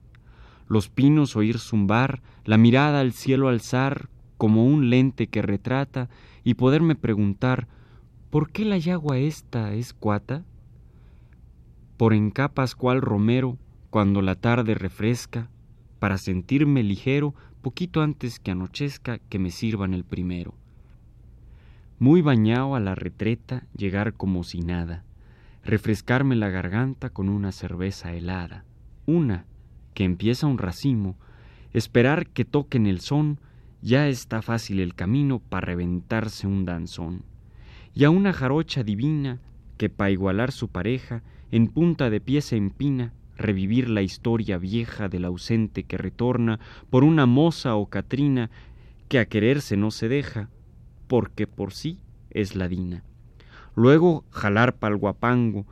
Los 0.69 0.91
pinos 0.91 1.37
oír 1.37 1.59
zumbar, 1.59 2.21
la 2.45 2.59
mirada 2.59 3.01
al 3.01 3.15
cielo 3.15 3.49
alzar 3.49 4.11
como 4.37 4.67
un 4.67 4.91
lente 4.91 5.27
que 5.27 5.41
retrata 5.41 6.11
y 6.45 6.53
poderme 6.53 6.97
preguntar 6.97 7.67
¿por 8.29 8.51
qué 8.51 8.67
la 8.67 8.77
yagua 8.77 9.17
esta 9.17 9.73
es 9.73 9.95
cuata? 9.95 10.45
Por 12.01 12.15
en 12.15 12.31
capas 12.31 12.75
cual 12.75 13.03
romero, 13.03 13.59
cuando 13.91 14.23
la 14.23 14.35
tarde 14.35 14.75
refresca, 14.75 15.51
para 15.99 16.17
sentirme 16.17 16.83
ligero 16.83 17.35
poquito 17.61 18.01
antes 18.01 18.41
que 18.41 18.53
anochezca 18.53 19.19
que 19.19 19.39
me 19.39 19.51
sirvan 19.51 19.93
el 19.93 20.05
primero. 20.05 20.55
muy 21.99 22.23
bañado 22.23 22.75
a 22.75 22.81
la 22.81 22.95
retreta, 22.95 23.67
llegar 23.77 24.15
como 24.15 24.45
si 24.45 24.61
nada, 24.61 25.05
refrescarme 25.63 26.37
la 26.37 26.49
garganta 26.49 27.11
con 27.11 27.29
una 27.29 27.53
cerveza 27.53 28.15
helada, 28.15 28.65
una 29.05 29.45
que 29.93 30.05
empieza 30.05 30.47
un 30.47 30.57
racimo, 30.57 31.17
esperar 31.75 32.29
que 32.29 32.47
toquen 32.47 32.87
el 32.87 33.01
son, 33.01 33.41
ya 33.83 34.09
está 34.09 34.41
fácil 34.41 34.81
el 34.81 34.95
camino 34.95 35.39
para 35.39 35.67
reventarse 35.67 36.47
un 36.47 36.65
danzón. 36.65 37.25
Y 37.93 38.05
a 38.05 38.11
una 38.11 38.33
jarocha 38.33 38.85
divina 38.85 39.39
que 39.77 39.91
pa 39.91 40.11
igualar 40.11 40.51
su 40.51 40.69
pareja, 40.69 41.23
en 41.51 41.69
punta 41.69 42.11
de 42.11 42.21
pie 42.21 42.41
se 42.41 42.57
empina, 42.57 43.13
revivir 43.37 43.89
la 43.89 44.03
historia 44.03 44.59
vieja 44.59 45.09
del 45.09 45.25
ausente 45.25 45.85
que 45.85 45.97
retorna 45.97 46.61
por 46.91 47.05
una 47.05 47.27
moza 47.27 47.75
o 47.77 47.87
catrina 47.87 48.51
que 49.09 49.19
a 49.19 49.27
quererse 49.27 49.77
no 49.77 49.91
se 49.91 50.09
deja, 50.09 50.51
porque 51.09 51.47
por 51.47 51.73
sí 51.73 51.99
es 52.31 52.55
ladina. 52.55 53.03
Luego 53.75 54.25
jalar 54.31 54.77
pa'l 54.77 54.97
guapango, 54.97 55.67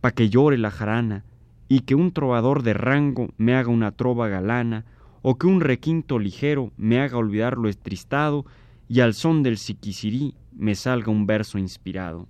pa 0.00 0.12
que 0.12 0.28
llore 0.28 0.58
la 0.58 0.70
jarana, 0.70 1.24
y 1.68 1.80
que 1.80 1.96
un 1.96 2.12
trovador 2.12 2.62
de 2.62 2.74
rango 2.74 3.30
me 3.38 3.56
haga 3.56 3.70
una 3.70 3.90
trova 3.90 4.28
galana, 4.28 4.84
o 5.22 5.36
que 5.36 5.48
un 5.48 5.60
requinto 5.60 6.20
ligero 6.20 6.70
me 6.76 7.00
haga 7.00 7.16
olvidar 7.16 7.58
lo 7.58 7.68
estristado, 7.68 8.46
y 8.88 9.00
al 9.00 9.14
son 9.14 9.42
del 9.42 9.58
siquisirí 9.58 10.34
me 10.52 10.76
salga 10.76 11.10
un 11.10 11.26
verso 11.26 11.58
inspirado. 11.58 12.28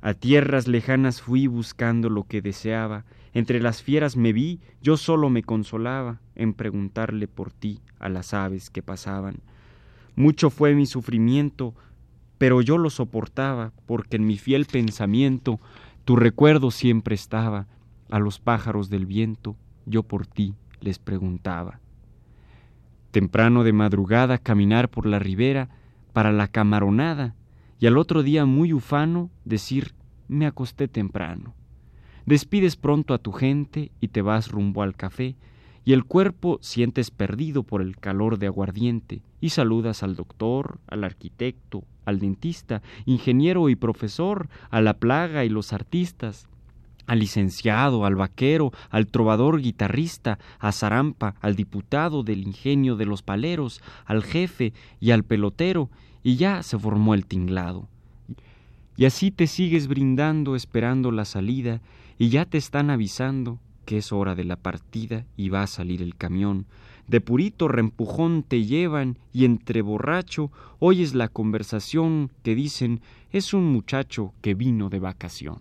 A 0.00 0.14
tierras 0.14 0.68
lejanas 0.68 1.20
fui 1.20 1.46
buscando 1.46 2.08
lo 2.08 2.24
que 2.24 2.40
deseaba, 2.40 3.04
entre 3.34 3.60
las 3.60 3.82
fieras 3.82 4.16
me 4.16 4.32
vi, 4.32 4.60
yo 4.80 4.96
solo 4.96 5.28
me 5.28 5.42
consolaba 5.42 6.20
en 6.34 6.54
preguntarle 6.54 7.26
por 7.26 7.52
ti 7.52 7.80
a 7.98 8.08
las 8.08 8.32
aves 8.32 8.70
que 8.70 8.82
pasaban. 8.82 9.40
Mucho 10.14 10.50
fue 10.50 10.74
mi 10.74 10.86
sufrimiento, 10.86 11.74
pero 12.38 12.62
yo 12.62 12.78
lo 12.78 12.90
soportaba, 12.90 13.72
porque 13.86 14.16
en 14.16 14.26
mi 14.26 14.38
fiel 14.38 14.66
pensamiento 14.66 15.60
tu 16.04 16.16
recuerdo 16.16 16.70
siempre 16.70 17.14
estaba. 17.14 17.66
A 18.10 18.18
los 18.18 18.38
pájaros 18.38 18.88
del 18.88 19.04
viento 19.04 19.56
yo 19.84 20.02
por 20.02 20.26
ti 20.26 20.54
les 20.80 20.98
preguntaba. 20.98 21.80
Temprano 23.10 23.64
de 23.64 23.72
madrugada 23.72 24.38
caminar 24.38 24.88
por 24.88 25.06
la 25.06 25.18
ribera 25.18 25.68
para 26.12 26.32
la 26.32 26.48
camaronada 26.48 27.34
y 27.80 27.86
al 27.86 27.96
otro 27.96 28.22
día 28.22 28.44
muy 28.44 28.72
ufano 28.72 29.30
decir 29.44 29.94
me 30.28 30.46
acosté 30.46 30.88
temprano. 30.88 31.54
Despides 32.26 32.76
pronto 32.76 33.14
a 33.14 33.18
tu 33.18 33.32
gente 33.32 33.90
y 34.00 34.08
te 34.08 34.20
vas 34.20 34.50
rumbo 34.50 34.82
al 34.82 34.94
café, 34.94 35.36
y 35.84 35.94
el 35.94 36.04
cuerpo 36.04 36.58
sientes 36.60 37.10
perdido 37.10 37.62
por 37.62 37.80
el 37.80 37.96
calor 37.96 38.38
de 38.38 38.46
aguardiente, 38.46 39.22
y 39.40 39.50
saludas 39.50 40.02
al 40.02 40.16
doctor, 40.16 40.78
al 40.86 41.02
arquitecto, 41.02 41.84
al 42.04 42.18
dentista, 42.18 42.82
ingeniero 43.06 43.70
y 43.70 43.76
profesor, 43.76 44.50
a 44.68 44.82
la 44.82 44.94
plaga 44.94 45.46
y 45.46 45.48
los 45.48 45.72
artistas, 45.72 46.46
al 47.06 47.20
licenciado, 47.20 48.04
al 48.04 48.16
vaquero, 48.16 48.70
al 48.90 49.06
trovador 49.06 49.62
guitarrista, 49.62 50.38
a 50.58 50.72
Zarampa, 50.72 51.36
al 51.40 51.56
diputado 51.56 52.22
del 52.22 52.42
ingenio 52.42 52.96
de 52.96 53.06
los 53.06 53.22
paleros, 53.22 53.80
al 54.04 54.22
jefe 54.22 54.74
y 55.00 55.12
al 55.12 55.24
pelotero, 55.24 55.88
y 56.22 56.36
ya 56.36 56.62
se 56.62 56.78
formó 56.78 57.14
el 57.14 57.26
tinglado. 57.26 57.88
Y 58.96 59.04
así 59.04 59.30
te 59.30 59.46
sigues 59.46 59.86
brindando 59.86 60.56
esperando 60.56 61.12
la 61.12 61.24
salida, 61.24 61.80
y 62.18 62.30
ya 62.30 62.44
te 62.44 62.58
están 62.58 62.90
avisando 62.90 63.60
que 63.88 63.98
es 63.98 64.12
hora 64.12 64.34
de 64.34 64.44
la 64.44 64.56
partida 64.56 65.24
y 65.36 65.48
va 65.48 65.62
a 65.62 65.66
salir 65.66 66.02
el 66.02 66.14
camión. 66.14 66.66
De 67.06 67.22
purito 67.22 67.68
reempujón 67.68 68.42
te 68.42 68.66
llevan 68.66 69.16
y 69.32 69.46
entre 69.46 69.80
borracho 69.80 70.50
oyes 70.78 71.14
la 71.14 71.28
conversación 71.28 72.30
que 72.42 72.54
dicen 72.54 73.00
es 73.32 73.54
un 73.54 73.72
muchacho 73.72 74.34
que 74.42 74.52
vino 74.52 74.90
de 74.90 74.98
vacación. 74.98 75.60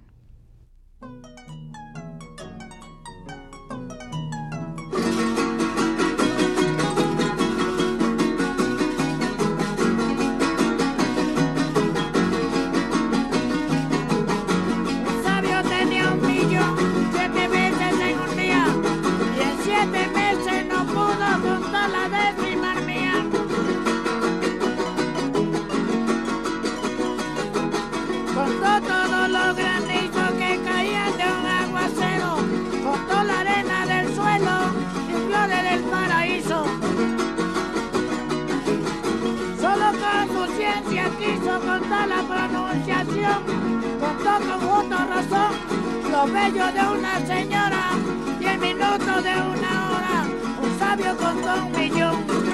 Bello 46.26 46.72
de 46.72 46.98
una 46.98 47.20
señora 47.26 47.92
y 48.40 48.46
el 48.46 48.58
minuto 48.60 49.22
de 49.22 49.34
una 49.34 49.92
hora, 49.92 50.26
un 50.62 50.80
sabio 50.80 51.16
contó 51.18 51.66
un 51.66 51.72
millón. 51.72 52.47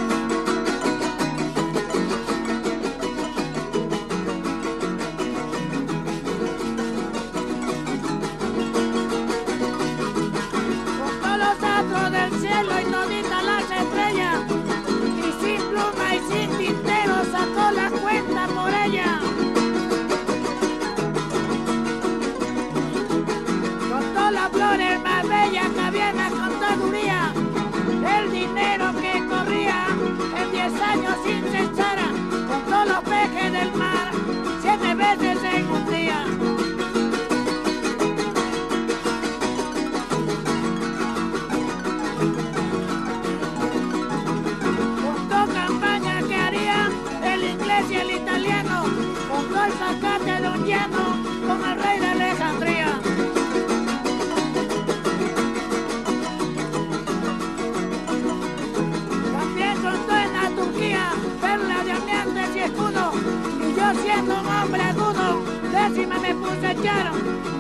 escucharon 66.84 67.16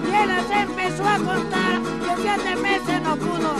y 0.06 0.16
él 0.16 0.30
se 0.48 0.54
empezó 0.54 1.08
a 1.08 1.18
contar 1.18 1.82
que 1.82 2.22
siete 2.22 2.56
meses 2.58 3.02
no 3.02 3.16
pudo. 3.16 3.56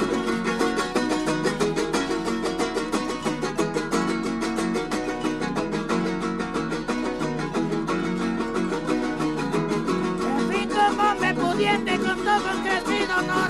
El 10.38 10.54
fin 10.54 10.70
como 10.70 11.16
me 11.20 11.34
pudiente 11.34 11.98
contó 12.00 12.32
con 12.44 12.62
crecido 12.64 13.18
honor 13.20 13.50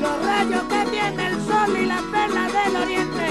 los 0.00 0.26
rayos 0.26 0.62
que 0.62 0.90
tiene 0.90 1.26
el 1.26 1.46
sol 1.46 1.76
y 1.80 1.86
las 1.86 2.02
perlas 2.02 2.52
del 2.52 2.76
oriente. 2.76 3.26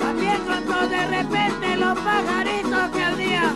También 0.00 0.38
contó 0.46 0.88
de 0.88 1.06
repente 1.06 1.76
los 1.76 1.98
pajaritos 2.00 2.90
que 2.90 3.02
al 3.02 3.18
día 3.18 3.54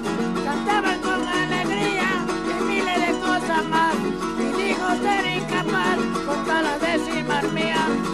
mía. 7.42 8.07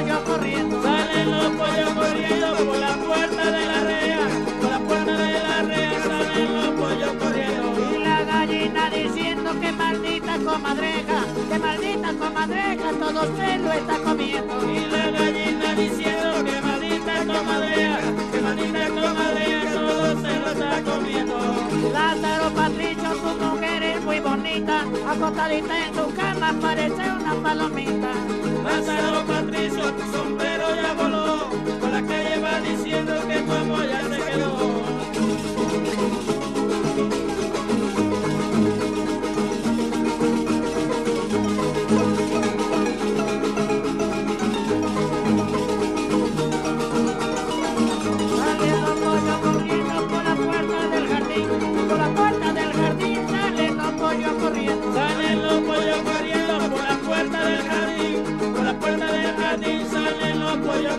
Corriendo. 0.00 0.82
Salen 0.82 1.30
los 1.30 1.50
pollos 1.52 1.90
corriendo 1.94 2.56
por 2.56 2.78
la 2.78 2.94
puerta 2.96 3.50
de 3.50 3.66
la 3.66 3.80
rea, 3.84 4.28
por 4.60 4.70
la 4.70 4.78
puerta 4.78 5.16
de 5.16 5.32
la 5.32 5.62
rea 5.62 6.02
salen 6.02 6.56
los 6.56 6.68
pollos 6.80 7.12
corriendo. 7.18 7.94
Y 7.94 7.98
la 7.98 8.24
gallina 8.24 8.90
diciendo 8.90 9.60
que 9.60 9.72
maldita 9.72 10.38
comadreja, 10.38 11.24
que 11.50 11.58
maldita 11.58 12.12
comadreja, 12.14 12.90
todo 12.98 13.36
se 13.36 13.58
lo 13.58 13.72
está 13.72 13.98
comiendo. 13.98 14.72
Y 14.72 14.80
la 14.86 15.10
gallina 15.10 15.74
diciendo 15.74 16.44
que 16.44 16.60
maldita 16.60 17.18
comadrea, 17.26 18.00
que 18.32 18.40
maldita 18.40 18.88
comadrea, 18.88 19.72
todo 19.72 20.20
se 20.22 20.40
lo 20.40 20.50
está 20.50 20.82
comiendo. 20.82 21.38
Lázaro 21.92 22.31
bonita, 24.52 24.84
acostadita 25.06 25.86
en 25.86 25.94
su 25.94 26.14
cama 26.14 26.54
parece 26.60 27.10
una 27.10 27.34
palomita. 27.42 28.12
Lázaro 28.64 29.24
Patricio, 29.26 29.94
tu 29.94 30.12
sombrero 30.12 30.74
ya 30.74 30.92
voló, 30.94 31.48
por 31.80 31.90
la 31.90 32.02
calle 32.02 32.38
va 32.38 32.60
diciendo 32.60 33.14
que 33.28 33.40
tu 33.40 33.52
amor 33.52 33.86
ya 33.88 34.02
se 34.02 34.30
quedó. 34.30 34.71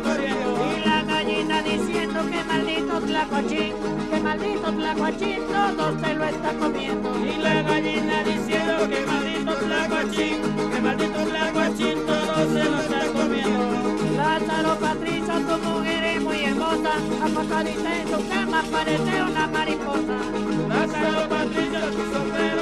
Corriendo. 0.03 0.75
Y 0.77 0.85
la 0.85 1.03
gallina 1.03 1.61
diciendo 1.61 2.19
que 2.29 2.43
maldito 2.43 2.99
tlacuachín, 3.01 3.73
que 4.09 4.19
maldito 4.19 4.71
tlacuachín, 4.73 5.39
todo 5.47 5.99
se 5.99 6.13
lo 6.13 6.25
está 6.25 6.53
comiendo. 6.53 7.25
Y 7.25 7.37
la 7.37 7.61
gallina 7.61 8.23
diciendo 8.23 8.89
que 8.89 9.05
maldito 9.05 9.53
tlacuachín, 9.53 10.37
que 10.71 10.81
maldito 10.81 11.19
tlacuachín, 11.23 12.05
todo 12.05 12.35
se 12.53 12.63
lo 12.69 12.79
está 12.79 13.07
comiendo. 13.13 14.17
Lázaro 14.17 14.79
Patricio, 14.79 15.33
tu 15.33 15.57
mujer 15.69 16.03
es 16.03 16.21
muy 16.21 16.43
hermosa, 16.43 16.93
acostadita 17.23 18.01
en 18.01 18.07
su 18.07 18.29
cama 18.29 18.63
parece 18.71 19.23
una 19.23 19.47
mariposa. 19.47 20.17
Lázaro 20.67 21.29
Patricio, 21.29 21.79
tu 21.91 22.13
sombrero 22.13 22.52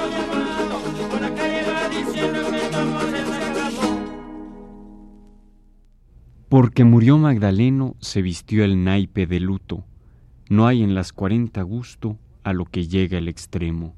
Porque 6.72 6.86
murió 6.86 7.18
Magdaleno, 7.18 7.98
se 8.00 8.22
vistió 8.22 8.64
el 8.64 8.86
naipe 8.86 9.28
de 9.28 9.42
luto. 9.42 9.84
No 10.48 10.68
hay 10.68 10.84
en 10.84 10.96
las 10.96 11.12
cuarenta 11.12 11.64
gusto 11.64 12.18
a 12.44 12.54
lo 12.54 12.64
que 12.64 12.88
llega 12.88 13.18
el 13.18 13.28
extremo. 13.28 13.94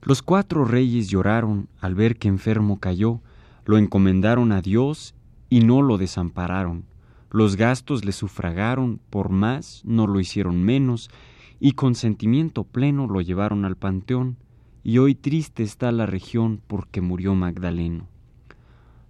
Los 0.00 0.22
cuatro 0.22 0.64
reyes 0.64 1.08
lloraron 1.08 1.68
al 1.80 1.96
ver 1.96 2.16
que 2.16 2.28
enfermo 2.28 2.78
cayó, 2.78 3.22
lo 3.64 3.76
encomendaron 3.76 4.52
a 4.52 4.62
Dios 4.62 5.16
y 5.50 5.58
no 5.58 5.82
lo 5.82 5.98
desampararon. 5.98 6.84
Los 7.28 7.56
gastos 7.56 8.04
le 8.04 8.12
sufragaron, 8.12 9.00
por 9.10 9.28
más 9.28 9.82
no 9.84 10.06
lo 10.06 10.20
hicieron 10.20 10.62
menos, 10.62 11.10
y 11.58 11.72
con 11.72 11.96
sentimiento 11.96 12.62
pleno 12.62 13.08
lo 13.08 13.20
llevaron 13.20 13.64
al 13.64 13.74
panteón, 13.74 14.36
y 14.84 14.98
hoy 14.98 15.16
triste 15.16 15.64
está 15.64 15.90
la 15.90 16.06
región 16.06 16.60
porque 16.68 17.00
murió 17.00 17.34
Magdaleno. 17.34 18.06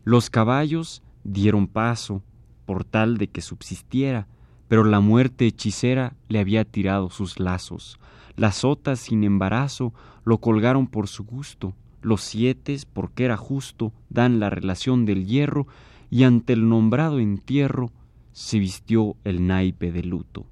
Los 0.02 0.30
caballos 0.30 1.02
dieron 1.24 1.66
paso, 1.66 2.22
por 2.68 2.84
tal 2.84 3.16
de 3.16 3.28
que 3.28 3.40
subsistiera, 3.40 4.26
pero 4.68 4.84
la 4.84 5.00
muerte 5.00 5.46
hechicera 5.46 6.12
le 6.28 6.38
había 6.38 6.66
tirado 6.66 7.08
sus 7.08 7.40
lazos. 7.40 7.98
Las 8.36 8.56
sotas 8.56 9.00
sin 9.00 9.24
embarazo 9.24 9.94
lo 10.26 10.36
colgaron 10.36 10.86
por 10.86 11.08
su 11.08 11.24
gusto, 11.24 11.72
los 12.02 12.20
siete, 12.20 12.76
porque 12.92 13.24
era 13.24 13.38
justo, 13.38 13.94
dan 14.10 14.38
la 14.38 14.50
relación 14.50 15.06
del 15.06 15.24
hierro, 15.24 15.66
y 16.10 16.24
ante 16.24 16.52
el 16.52 16.68
nombrado 16.68 17.20
entierro 17.20 17.90
se 18.32 18.58
vistió 18.58 19.16
el 19.24 19.46
naipe 19.46 19.90
de 19.90 20.02
luto. 20.02 20.44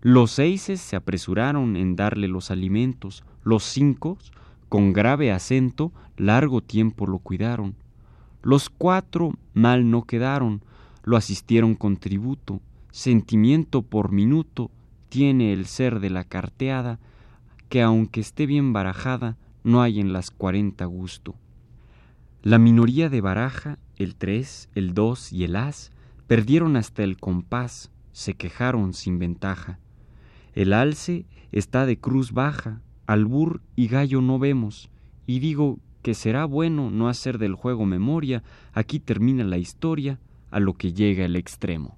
Los 0.00 0.30
seises 0.30 0.80
se 0.80 0.96
apresuraron 0.96 1.76
en 1.76 1.94
darle 1.94 2.26
los 2.26 2.50
alimentos, 2.50 3.22
los 3.44 3.64
cinco, 3.64 4.16
con 4.70 4.94
grave 4.94 5.30
acento, 5.30 5.92
largo 6.16 6.62
tiempo 6.62 7.06
lo 7.06 7.18
cuidaron. 7.18 7.74
Los 8.40 8.70
cuatro 8.70 9.34
mal 9.52 9.90
no 9.90 10.04
quedaron, 10.04 10.62
lo 11.02 11.16
asistieron 11.16 11.74
con 11.74 11.96
tributo, 11.96 12.60
sentimiento 12.90 13.82
por 13.82 14.12
minuto 14.12 14.70
tiene 15.08 15.52
el 15.52 15.66
ser 15.66 16.00
de 16.00 16.10
la 16.10 16.24
carteada, 16.24 16.98
que 17.68 17.82
aunque 17.82 18.20
esté 18.20 18.46
bien 18.46 18.72
barajada, 18.72 19.36
no 19.64 19.82
hay 19.82 20.00
en 20.00 20.12
las 20.12 20.30
cuarenta 20.30 20.84
gusto. 20.84 21.34
La 22.42 22.58
minoría 22.58 23.08
de 23.08 23.20
baraja, 23.20 23.78
el 23.96 24.14
tres, 24.14 24.68
el 24.74 24.94
dos 24.94 25.32
y 25.32 25.44
el 25.44 25.56
as, 25.56 25.90
perdieron 26.26 26.76
hasta 26.76 27.02
el 27.02 27.16
compás, 27.16 27.90
se 28.12 28.34
quejaron 28.34 28.94
sin 28.94 29.18
ventaja. 29.18 29.78
El 30.54 30.72
alce 30.72 31.26
está 31.52 31.86
de 31.86 31.98
cruz 31.98 32.32
baja, 32.32 32.80
albur 33.06 33.60
y 33.76 33.88
gallo 33.88 34.20
no 34.20 34.38
vemos, 34.38 34.90
y 35.26 35.40
digo 35.40 35.78
que 36.02 36.14
será 36.14 36.44
bueno 36.44 36.90
no 36.90 37.08
hacer 37.08 37.38
del 37.38 37.54
juego 37.54 37.86
memoria, 37.86 38.42
aquí 38.72 39.00
termina 39.00 39.44
la 39.44 39.58
historia, 39.58 40.18
a 40.50 40.60
lo 40.60 40.74
que 40.74 40.92
llega 40.92 41.24
el 41.24 41.36
extremo. 41.36 41.96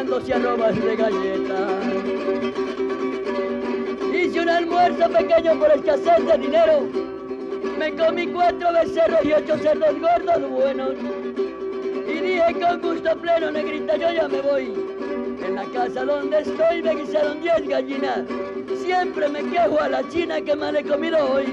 Y 0.00 0.32
arrobas 0.32 0.74
de 0.82 0.96
galleta. 0.96 1.66
Hice 4.12 4.40
un 4.40 4.48
almuerzo 4.48 5.10
pequeño 5.10 5.58
por 5.58 5.70
escasez 5.70 6.26
de 6.26 6.38
dinero. 6.38 6.88
Me 7.78 7.94
comí 7.94 8.26
cuatro 8.28 8.72
becerros 8.72 9.24
y 9.24 9.32
ocho 9.34 9.58
cerdos 9.58 10.00
gordos 10.00 10.50
buenos. 10.50 10.94
Y 12.08 12.20
dije 12.20 12.60
con 12.60 12.80
gusto 12.80 13.16
pleno, 13.18 13.50
negrita, 13.50 13.96
yo 13.96 14.12
ya 14.12 14.28
me 14.28 14.40
voy. 14.40 14.72
En 15.44 15.56
la 15.56 15.64
casa 15.66 16.04
donde 16.04 16.40
estoy 16.40 16.82
me 16.82 16.94
guisaron 16.94 17.42
diez 17.42 17.68
gallinas. 17.68 18.22
Siempre 18.82 19.28
me 19.28 19.42
quejo 19.50 19.78
a 19.78 19.88
la 19.90 20.08
china 20.08 20.40
que 20.40 20.56
mal 20.56 20.74
he 20.74 20.84
comido 20.84 21.18
hoy. 21.32 21.44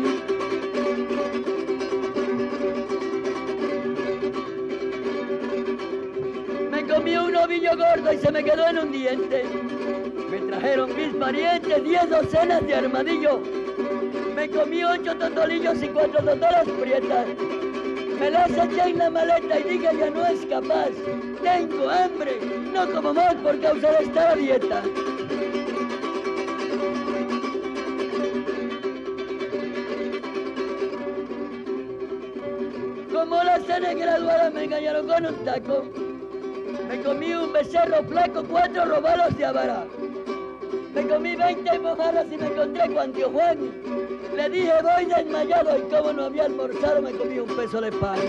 Ovillo 7.50 7.76
gordo 7.76 8.14
y 8.14 8.18
se 8.20 8.32
me 8.32 8.44
quedó 8.44 8.68
en 8.68 8.78
un 8.78 8.92
diente. 8.92 9.44
Me 10.30 10.40
trajeron 10.40 10.96
mis 10.96 11.16
parientes 11.16 11.84
diez 11.84 12.08
docenas 12.08 12.66
de 12.68 12.76
armadillo. 12.76 13.42
Me 14.36 14.48
comí 14.52 14.84
ocho 14.84 15.18
totolillos 15.18 15.82
y 15.82 15.88
cuatro 15.88 16.20
totolas 16.20 16.68
prietas. 16.80 17.26
Me 18.20 18.30
las 18.30 18.52
eché 18.52 18.90
en 18.90 19.00
la 19.00 19.10
maleta 19.10 19.60
y 19.60 19.64
dije 19.64 19.90
ya 19.98 20.10
no 20.12 20.28
es 20.28 20.46
capaz. 20.46 20.90
Tengo 21.42 21.90
hambre, 21.90 22.40
no 22.72 22.92
como 22.92 23.14
más 23.16 23.34
por 23.36 23.60
causa 23.60 23.92
de 23.94 24.04
esta 24.04 24.36
dieta. 24.36 24.84
Como 33.12 33.44
la 33.44 33.60
cena 33.62 33.94
graduada 33.96 34.52
me 34.52 34.66
engañaron 34.66 35.08
con 35.08 35.26
un 35.26 35.46
taco. 35.46 36.09
Comí 37.10 37.34
un 37.34 37.52
becerro 37.52 38.04
flaco, 38.04 38.44
cuatro 38.48 38.86
robalos 38.86 39.36
de 39.36 39.44
avara. 39.44 39.84
Me 40.94 41.08
comí 41.08 41.36
20 41.36 41.80
mojarras 41.80 42.28
y 42.32 42.38
me 42.38 42.46
encontré 42.46 42.94
con 42.94 43.12
tío 43.14 43.32
Juan. 43.32 43.58
Le 44.36 44.50
dije, 44.52 44.74
voy 44.84 45.06
desmayado 45.06 45.76
y 45.76 45.82
como 45.90 46.14
no 46.14 46.26
había 46.26 46.46
almorzado 46.46 47.02
me 47.02 47.12
comí 47.14 47.40
un 47.40 47.48
peso 47.48 47.82
de 47.82 47.92
pan. 47.94 48.20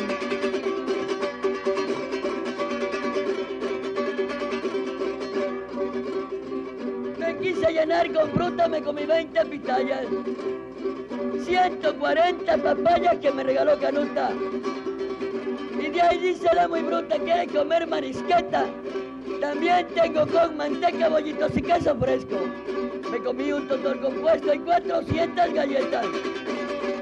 Me 7.19 7.37
quise 7.37 7.73
llenar 7.75 8.11
con 8.15 8.31
fruta, 8.31 8.67
me 8.67 8.83
comí 8.83 9.05
20 9.05 9.45
pitayas. 9.45 10.07
140 11.45 12.57
papayas 12.57 13.17
que 13.19 13.31
me 13.31 13.43
regaló 13.45 13.79
Canuta. 13.79 14.31
Dice 16.09 16.49
la 16.55 16.69
muy 16.69 16.83
bruta 16.83 17.19
que 17.19 17.47
comer 17.53 17.87
marisqueta. 17.87 18.67
También 19.41 19.87
tengo 19.95 20.27
con 20.27 20.57
manteca, 20.57 21.09
bollitos 21.09 21.57
y 21.57 21.63
queso 21.63 21.97
fresco. 21.97 22.37
Me 23.11 23.19
comí 23.19 23.53
un 23.53 23.67
totor 23.69 24.01
compuesto 24.01 24.55
y 24.55 24.59
400 24.61 25.53
galletas. 25.53 26.07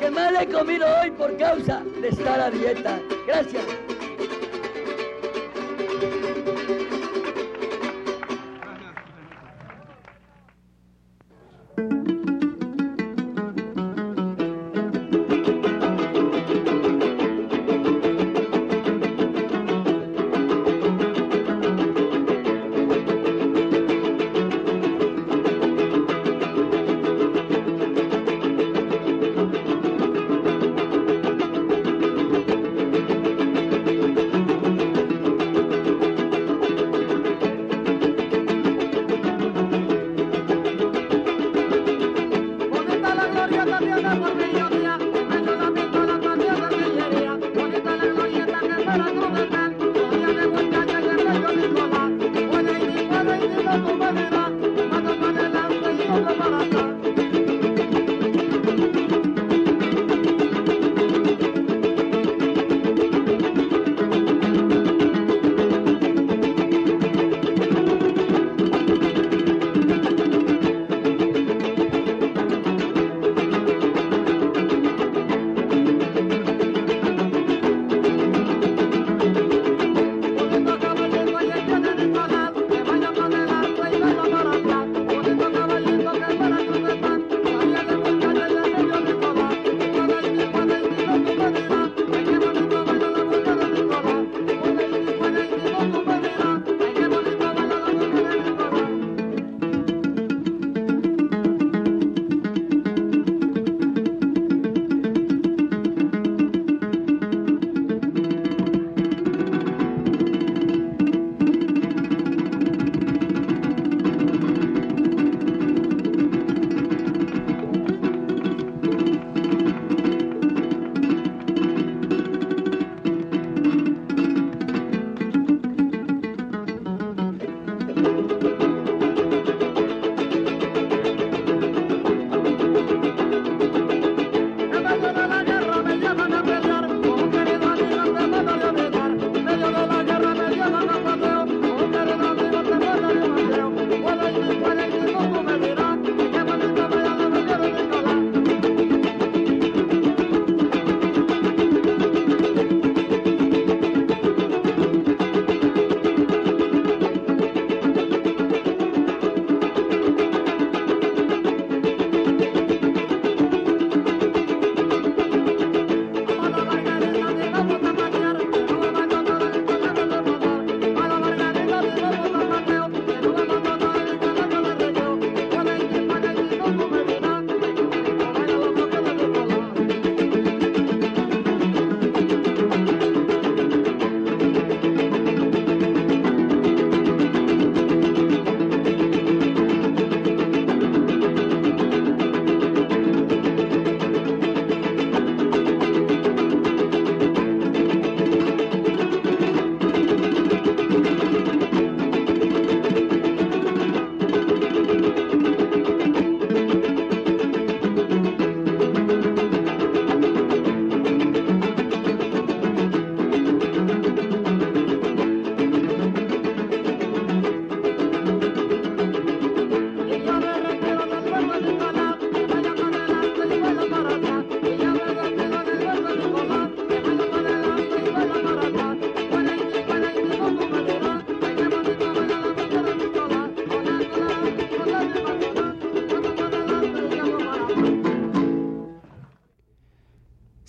Que 0.01 0.11
mal 0.11 0.37
he 0.37 0.47
comido 0.47 0.87
hoy 1.03 1.11
por 1.11 1.37
causa 1.37 1.83
de 2.01 2.09
estar 2.09 2.41
a 2.41 2.51
dieta. 2.51 3.01
Gracias. 3.27 3.65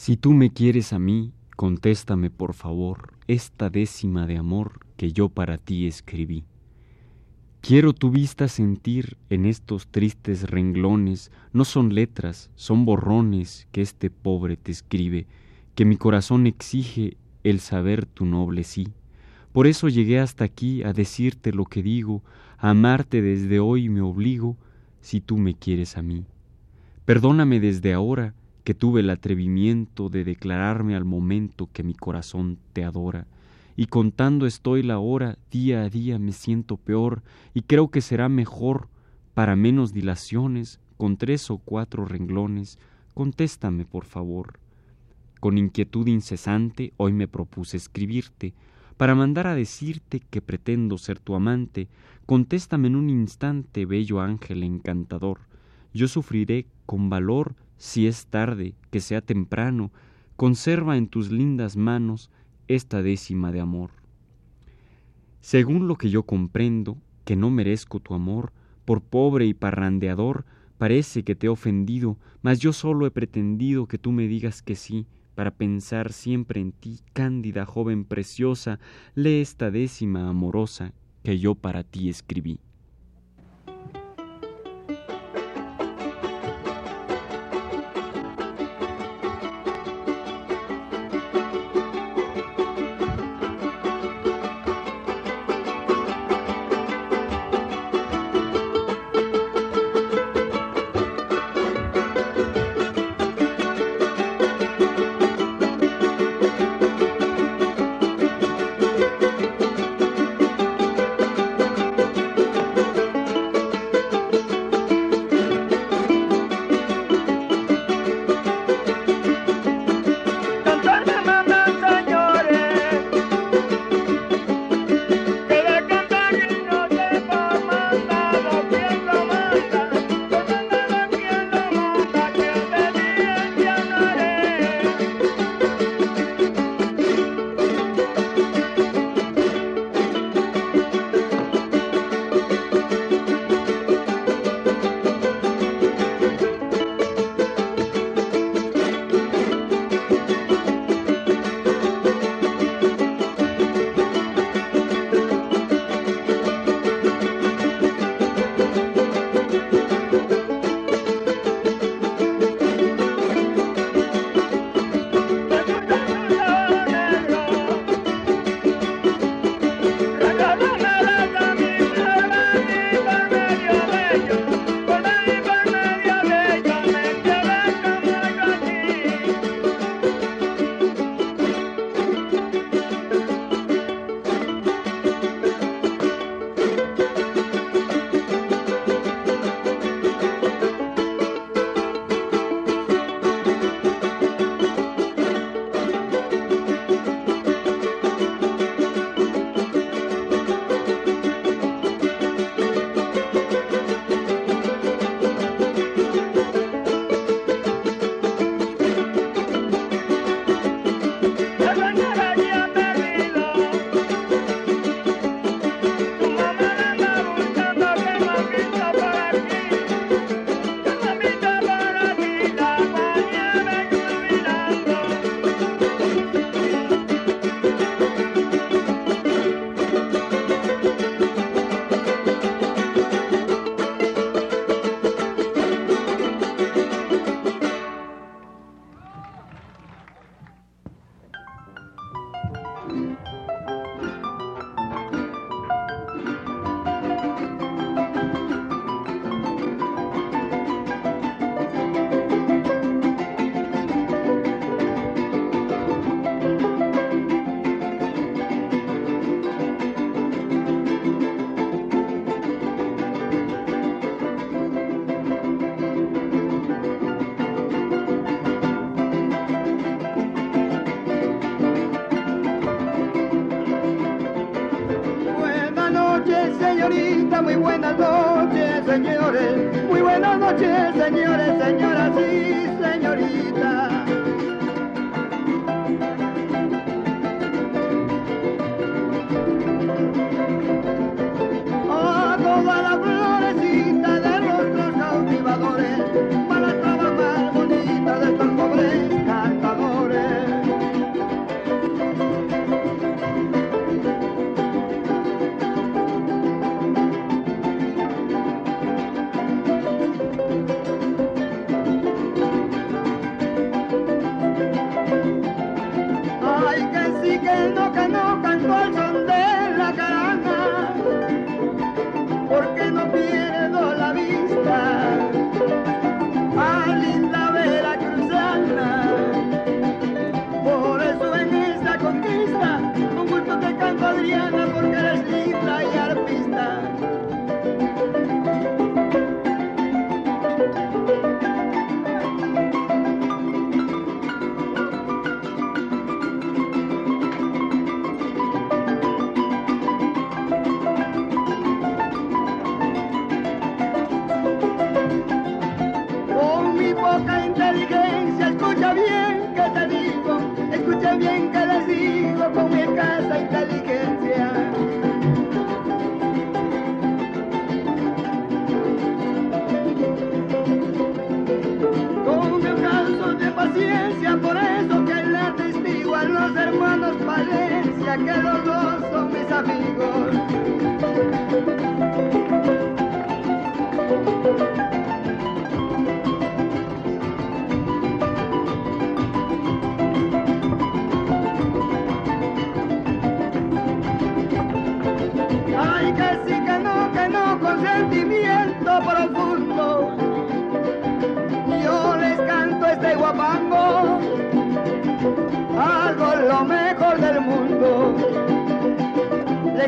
Si 0.09 0.17
tú 0.17 0.33
me 0.33 0.49
quieres 0.49 0.91
a 0.91 0.97
mí, 0.97 1.33
Contéstame, 1.55 2.31
por 2.31 2.55
favor, 2.55 3.13
esta 3.27 3.69
décima 3.69 4.25
de 4.25 4.37
amor 4.37 4.79
que 4.97 5.11
yo 5.13 5.29
para 5.29 5.59
ti 5.59 5.85
escribí. 5.85 6.45
Quiero 7.61 7.93
tu 7.93 8.09
vista 8.09 8.47
sentir 8.47 9.17
en 9.29 9.45
estos 9.45 9.85
tristes 9.85 10.49
renglones, 10.49 11.31
no 11.53 11.63
son 11.63 11.93
letras, 11.93 12.49
son 12.55 12.85
borrones 12.85 13.67
que 13.71 13.83
este 13.83 14.09
pobre 14.09 14.57
te 14.57 14.71
escribe, 14.71 15.27
que 15.75 15.85
mi 15.85 15.95
corazón 15.95 16.47
exige 16.47 17.15
el 17.43 17.59
saber 17.59 18.07
tu 18.07 18.25
noble 18.25 18.63
sí. 18.63 18.87
Por 19.51 19.67
eso 19.67 19.89
llegué 19.89 20.19
hasta 20.19 20.43
aquí 20.43 20.81
a 20.81 20.91
decirte 20.91 21.53
lo 21.53 21.65
que 21.65 21.83
digo, 21.83 22.23
a 22.57 22.71
amarte 22.71 23.21
desde 23.21 23.59
hoy 23.59 23.89
me 23.89 24.01
obligo, 24.01 24.57
si 25.01 25.21
tú 25.21 25.37
me 25.37 25.53
quieres 25.53 25.97
a 25.97 26.01
mí. 26.01 26.25
Perdóname 27.05 27.59
desde 27.59 27.93
ahora 27.93 28.33
que 28.69 28.75
tuve 28.75 28.99
el 28.99 29.09
atrevimiento 29.09 30.09
de 30.09 30.23
declararme 30.23 30.95
al 30.95 31.03
momento 31.03 31.67
que 31.73 31.81
mi 31.81 31.95
corazón 31.95 32.59
te 32.71 32.83
adora, 32.83 33.25
y 33.75 33.87
contando 33.87 34.45
estoy 34.45 34.83
la 34.83 34.99
hora, 34.99 35.39
día 35.49 35.81
a 35.81 35.89
día 35.89 36.19
me 36.19 36.33
siento 36.33 36.77
peor, 36.77 37.23
y 37.55 37.63
creo 37.63 37.89
que 37.89 38.01
será 38.01 38.29
mejor, 38.29 38.87
para 39.33 39.55
menos 39.55 39.91
dilaciones, 39.91 40.79
con 40.97 41.17
tres 41.17 41.49
o 41.49 41.57
cuatro 41.57 42.05
renglones, 42.05 42.77
contéstame 43.15 43.85
por 43.85 44.05
favor. 44.05 44.59
Con 45.39 45.57
inquietud 45.57 46.05
incesante 46.05 46.93
hoy 46.97 47.11
me 47.11 47.27
propuse 47.27 47.75
escribirte, 47.75 48.53
para 48.97 49.15
mandar 49.15 49.47
a 49.47 49.55
decirte 49.55 50.19
que 50.19 50.41
pretendo 50.41 50.99
ser 50.99 51.17
tu 51.17 51.33
amante, 51.33 51.87
contéstame 52.27 52.89
en 52.89 52.97
un 52.97 53.09
instante, 53.09 53.87
bello 53.87 54.21
ángel 54.21 54.61
encantador. 54.61 55.39
Yo 55.91 56.07
sufriré 56.07 56.67
con 56.85 57.09
valor 57.09 57.55
si 57.79 58.07
es 58.07 58.27
tarde, 58.27 58.75
que 58.91 58.99
sea 58.99 59.21
temprano, 59.21 59.91
conserva 60.35 60.97
en 60.97 61.07
tus 61.07 61.31
lindas 61.31 61.77
manos 61.77 62.29
esta 62.67 63.01
décima 63.01 63.51
de 63.51 63.61
amor. 63.61 63.91
Según 65.39 65.87
lo 65.87 65.95
que 65.95 66.09
yo 66.09 66.23
comprendo, 66.23 66.97
que 67.23 67.37
no 67.37 67.49
merezco 67.49 68.01
tu 68.01 68.13
amor, 68.13 68.51
por 68.83 69.01
pobre 69.01 69.45
y 69.45 69.53
parrandeador, 69.53 70.45
parece 70.77 71.23
que 71.23 71.35
te 71.35 71.47
he 71.47 71.49
ofendido, 71.49 72.17
mas 72.41 72.59
yo 72.59 72.73
solo 72.73 73.07
he 73.07 73.11
pretendido 73.11 73.87
que 73.87 73.97
tú 73.97 74.11
me 74.11 74.27
digas 74.27 74.61
que 74.61 74.75
sí, 74.75 75.07
para 75.33 75.51
pensar 75.51 76.11
siempre 76.11 76.59
en 76.59 76.73
ti, 76.73 76.99
cándida 77.13 77.65
joven 77.65 78.03
preciosa, 78.03 78.79
lee 79.15 79.39
esta 79.39 79.71
décima 79.71 80.27
amorosa 80.27 80.91
que 81.23 81.39
yo 81.39 81.55
para 81.55 81.83
ti 81.83 82.09
escribí. 82.09 82.59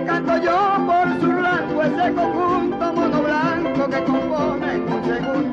Canto 0.06 0.38
yo 0.38 0.58
por 0.88 1.22
su 1.22 1.32
rango 1.32 1.84
ese 1.84 2.14
conjunto 2.14 2.94
mono 2.94 3.22
blanco 3.22 3.88
que 3.88 4.04
compone 4.04 4.78
un 4.78 5.06
segundo. 5.06 5.51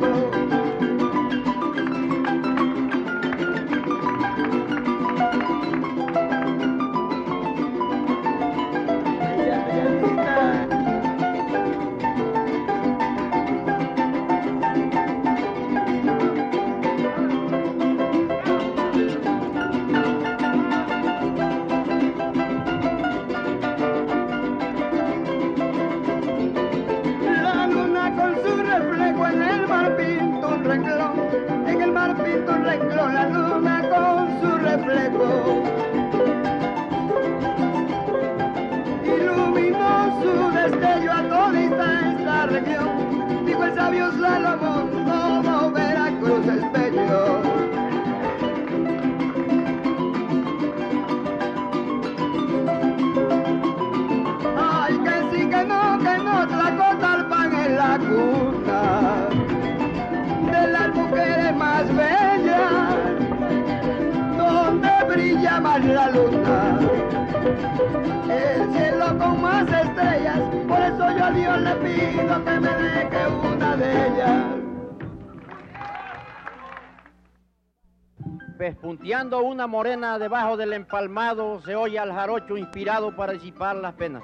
Pespunteando 78.69 79.43
una 79.43 79.67
morena 79.67 80.19
debajo 80.19 80.59
del 80.59 80.75
empalmado, 80.75 81.59
se 81.63 81.75
oye 81.75 81.99
al 81.99 82.13
jarocho 82.13 82.55
inspirado 82.55 83.17
para 83.17 83.33
disipar 83.33 83.77
las 83.77 83.95
penas. 83.95 84.23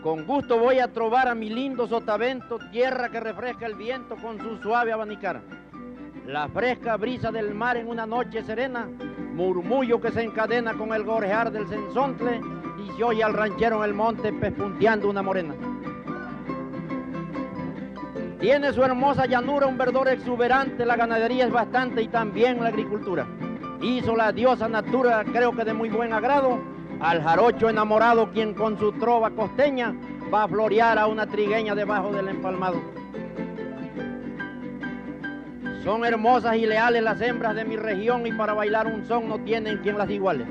Con 0.00 0.24
gusto 0.24 0.56
voy 0.60 0.78
a 0.78 0.92
trobar 0.92 1.26
a 1.26 1.34
mi 1.34 1.50
lindo 1.50 1.88
sotavento, 1.88 2.60
tierra 2.70 3.08
que 3.08 3.18
refresca 3.18 3.66
el 3.66 3.74
viento 3.74 4.14
con 4.14 4.38
su 4.38 4.58
suave 4.58 4.92
abanicar. 4.92 5.42
La 6.24 6.46
fresca 6.46 6.96
brisa 6.96 7.32
del 7.32 7.52
mar 7.52 7.78
en 7.78 7.88
una 7.88 8.06
noche 8.06 8.44
serena, 8.44 8.88
murmullo 9.32 10.00
que 10.00 10.12
se 10.12 10.22
encadena 10.22 10.74
con 10.74 10.94
el 10.94 11.02
gorjear 11.02 11.50
del 11.50 11.66
sensontle 11.66 12.40
y 12.78 12.96
se 12.96 13.02
oye 13.02 13.24
al 13.24 13.34
ranchero 13.34 13.78
en 13.78 13.90
el 13.90 13.94
monte 13.96 14.32
pespunteando 14.32 15.10
una 15.10 15.22
morena. 15.22 15.56
Tiene 18.44 18.74
su 18.74 18.84
hermosa 18.84 19.24
llanura 19.24 19.66
un 19.66 19.78
verdor 19.78 20.06
exuberante, 20.06 20.84
la 20.84 20.96
ganadería 20.96 21.46
es 21.46 21.50
bastante 21.50 22.02
y 22.02 22.08
también 22.08 22.60
la 22.60 22.68
agricultura. 22.68 23.26
Hizo 23.80 24.14
la 24.14 24.32
diosa 24.32 24.68
natura, 24.68 25.24
creo 25.24 25.56
que 25.56 25.64
de 25.64 25.72
muy 25.72 25.88
buen 25.88 26.12
agrado, 26.12 26.58
al 27.00 27.22
jarocho 27.22 27.70
enamorado 27.70 28.30
quien 28.32 28.52
con 28.52 28.78
su 28.78 28.92
trova 28.92 29.30
costeña 29.30 29.94
va 30.30 30.42
a 30.42 30.48
florear 30.48 30.98
a 30.98 31.06
una 31.06 31.26
trigueña 31.26 31.74
debajo 31.74 32.12
del 32.12 32.28
empalmado. 32.28 32.82
Son 35.82 36.04
hermosas 36.04 36.56
y 36.56 36.66
leales 36.66 37.02
las 37.02 37.22
hembras 37.22 37.54
de 37.54 37.64
mi 37.64 37.76
región 37.76 38.26
y 38.26 38.32
para 38.32 38.52
bailar 38.52 38.88
un 38.88 39.06
son 39.06 39.26
no 39.26 39.38
tienen 39.38 39.78
quien 39.78 39.96
las 39.96 40.10
iguale. 40.10 40.44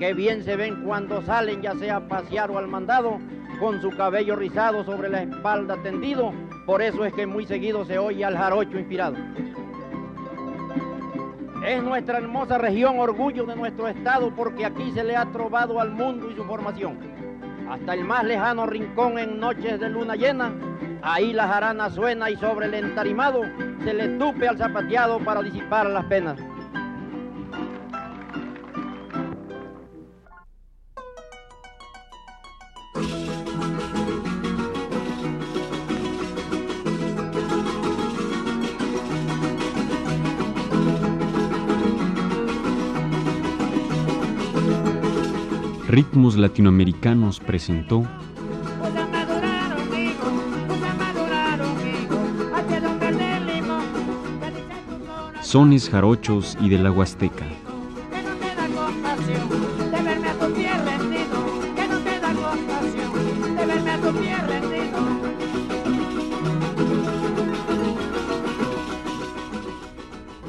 Qué 0.00 0.14
bien 0.14 0.42
se 0.42 0.56
ven 0.56 0.82
cuando 0.82 1.22
salen, 1.22 1.62
ya 1.62 1.76
sea 1.76 1.98
a 1.98 2.08
pasear 2.08 2.50
o 2.50 2.58
al 2.58 2.66
mandado, 2.66 3.20
con 3.60 3.80
su 3.80 3.90
cabello 3.90 4.34
rizado 4.34 4.82
sobre 4.82 5.08
la 5.08 5.22
espalda 5.22 5.76
tendido, 5.84 6.32
por 6.66 6.82
eso 6.82 7.04
es 7.04 7.12
que 7.14 7.26
muy 7.26 7.46
seguido 7.46 7.84
se 7.84 7.96
oye 7.96 8.24
al 8.24 8.36
jarocho 8.36 8.76
inspirado. 8.76 9.16
Es 11.64 11.82
nuestra 11.82 12.18
hermosa 12.18 12.58
región 12.58 12.98
orgullo 12.98 13.46
de 13.46 13.56
nuestro 13.56 13.88
estado 13.88 14.32
porque 14.34 14.66
aquí 14.66 14.90
se 14.92 15.04
le 15.04 15.16
ha 15.16 15.24
trovado 15.26 15.80
al 15.80 15.92
mundo 15.92 16.28
y 16.30 16.34
su 16.34 16.44
formación. 16.44 16.98
Hasta 17.70 17.94
el 17.94 18.04
más 18.04 18.24
lejano 18.24 18.66
rincón 18.66 19.18
en 19.18 19.38
noches 19.38 19.78
de 19.78 19.88
luna 19.88 20.16
llena, 20.16 20.52
ahí 21.02 21.32
la 21.32 21.48
jarana 21.48 21.88
suena 21.90 22.30
y 22.30 22.36
sobre 22.36 22.66
el 22.66 22.74
entarimado 22.74 23.42
se 23.84 23.94
le 23.94 24.08
tupe 24.18 24.48
al 24.48 24.58
zapateado 24.58 25.18
para 25.20 25.42
disipar 25.42 25.86
las 25.86 26.04
penas. 26.06 26.36
Dice 45.96 46.10
tu 46.10 46.18
flora, 46.18 46.52
Sones 55.40 55.88
Jarochos 55.88 56.58
y 56.60 56.68
de 56.68 56.78
la 56.80 56.92
Huasteca. 56.92 57.65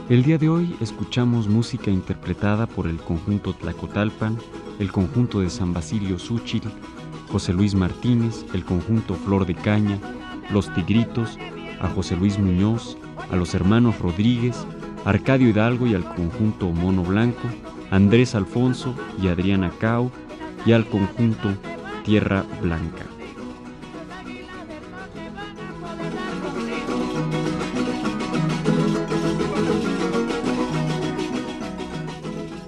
El 0.10 0.24
día 0.24 0.38
de 0.38 0.48
hoy 0.48 0.74
escuchamos 0.80 1.50
música 1.50 1.92
interpretada 1.92 2.66
por 2.66 2.88
el 2.88 2.96
conjunto 2.96 3.54
Tlacotalpan, 3.54 4.38
el 4.80 4.90
conjunto 4.90 5.42
de 5.42 5.50
San 5.50 5.74
Basilio 5.74 6.18
Súchil, 6.18 6.62
José 7.30 7.52
Luis 7.52 7.76
Martínez, 7.76 8.46
el 8.54 8.64
conjunto 8.64 9.16
Flor 9.16 9.46
de 9.46 9.54
Caña, 9.54 10.00
Los 10.50 10.74
Tigritos, 10.74 11.38
a 11.82 11.90
José 11.90 12.16
Luis 12.16 12.40
Muñoz, 12.40 12.98
a 13.30 13.36
los 13.36 13.54
hermanos 13.54 14.00
Rodríguez, 14.00 14.66
Arcadio 15.04 15.50
Hidalgo 15.50 15.88
y 15.88 15.94
al 15.94 16.06
conjunto 16.16 16.72
Mono 16.72 17.04
Blanco, 17.04 17.50
Andrés 17.92 18.34
Alfonso 18.34 18.96
y 19.22 19.28
Adriana 19.28 19.74
Cao 19.78 20.10
y 20.66 20.72
al 20.72 20.86
conjunto 20.88 21.50
Tierra 22.06 22.46
Blanca. 22.62 23.07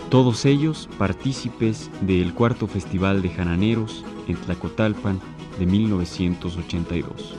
Todos 0.09 0.45
ellos 0.45 0.89
partícipes 0.97 1.91
del 2.01 2.33
cuarto 2.33 2.65
Festival 2.65 3.21
de 3.21 3.29
Jananeros 3.29 4.03
en 4.27 4.37
Tlacotalpan 4.37 5.19
de 5.59 5.67
1982. 5.67 7.35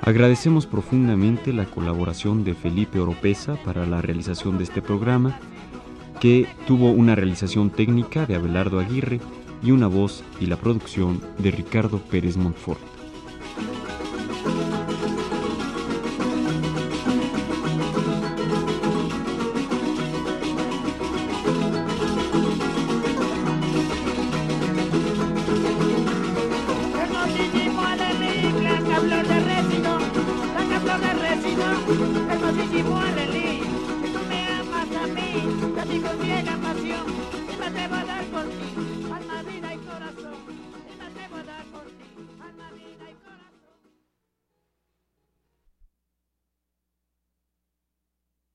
Agradecemos 0.00 0.66
profundamente 0.66 1.52
la 1.52 1.66
colaboración 1.66 2.42
de 2.42 2.54
Felipe 2.54 2.98
Oropesa 2.98 3.54
para 3.64 3.86
la 3.86 4.02
realización 4.02 4.58
de 4.58 4.64
este 4.64 4.82
programa, 4.82 5.38
que 6.20 6.48
tuvo 6.66 6.90
una 6.90 7.14
realización 7.14 7.70
técnica 7.70 8.26
de 8.26 8.34
Abelardo 8.34 8.80
Aguirre 8.80 9.20
y 9.62 9.70
una 9.70 9.86
voz 9.86 10.22
y 10.40 10.46
la 10.46 10.56
producción 10.56 11.20
de 11.38 11.50
Ricardo 11.50 11.98
Pérez 11.98 12.36
Montfort. 12.36 12.91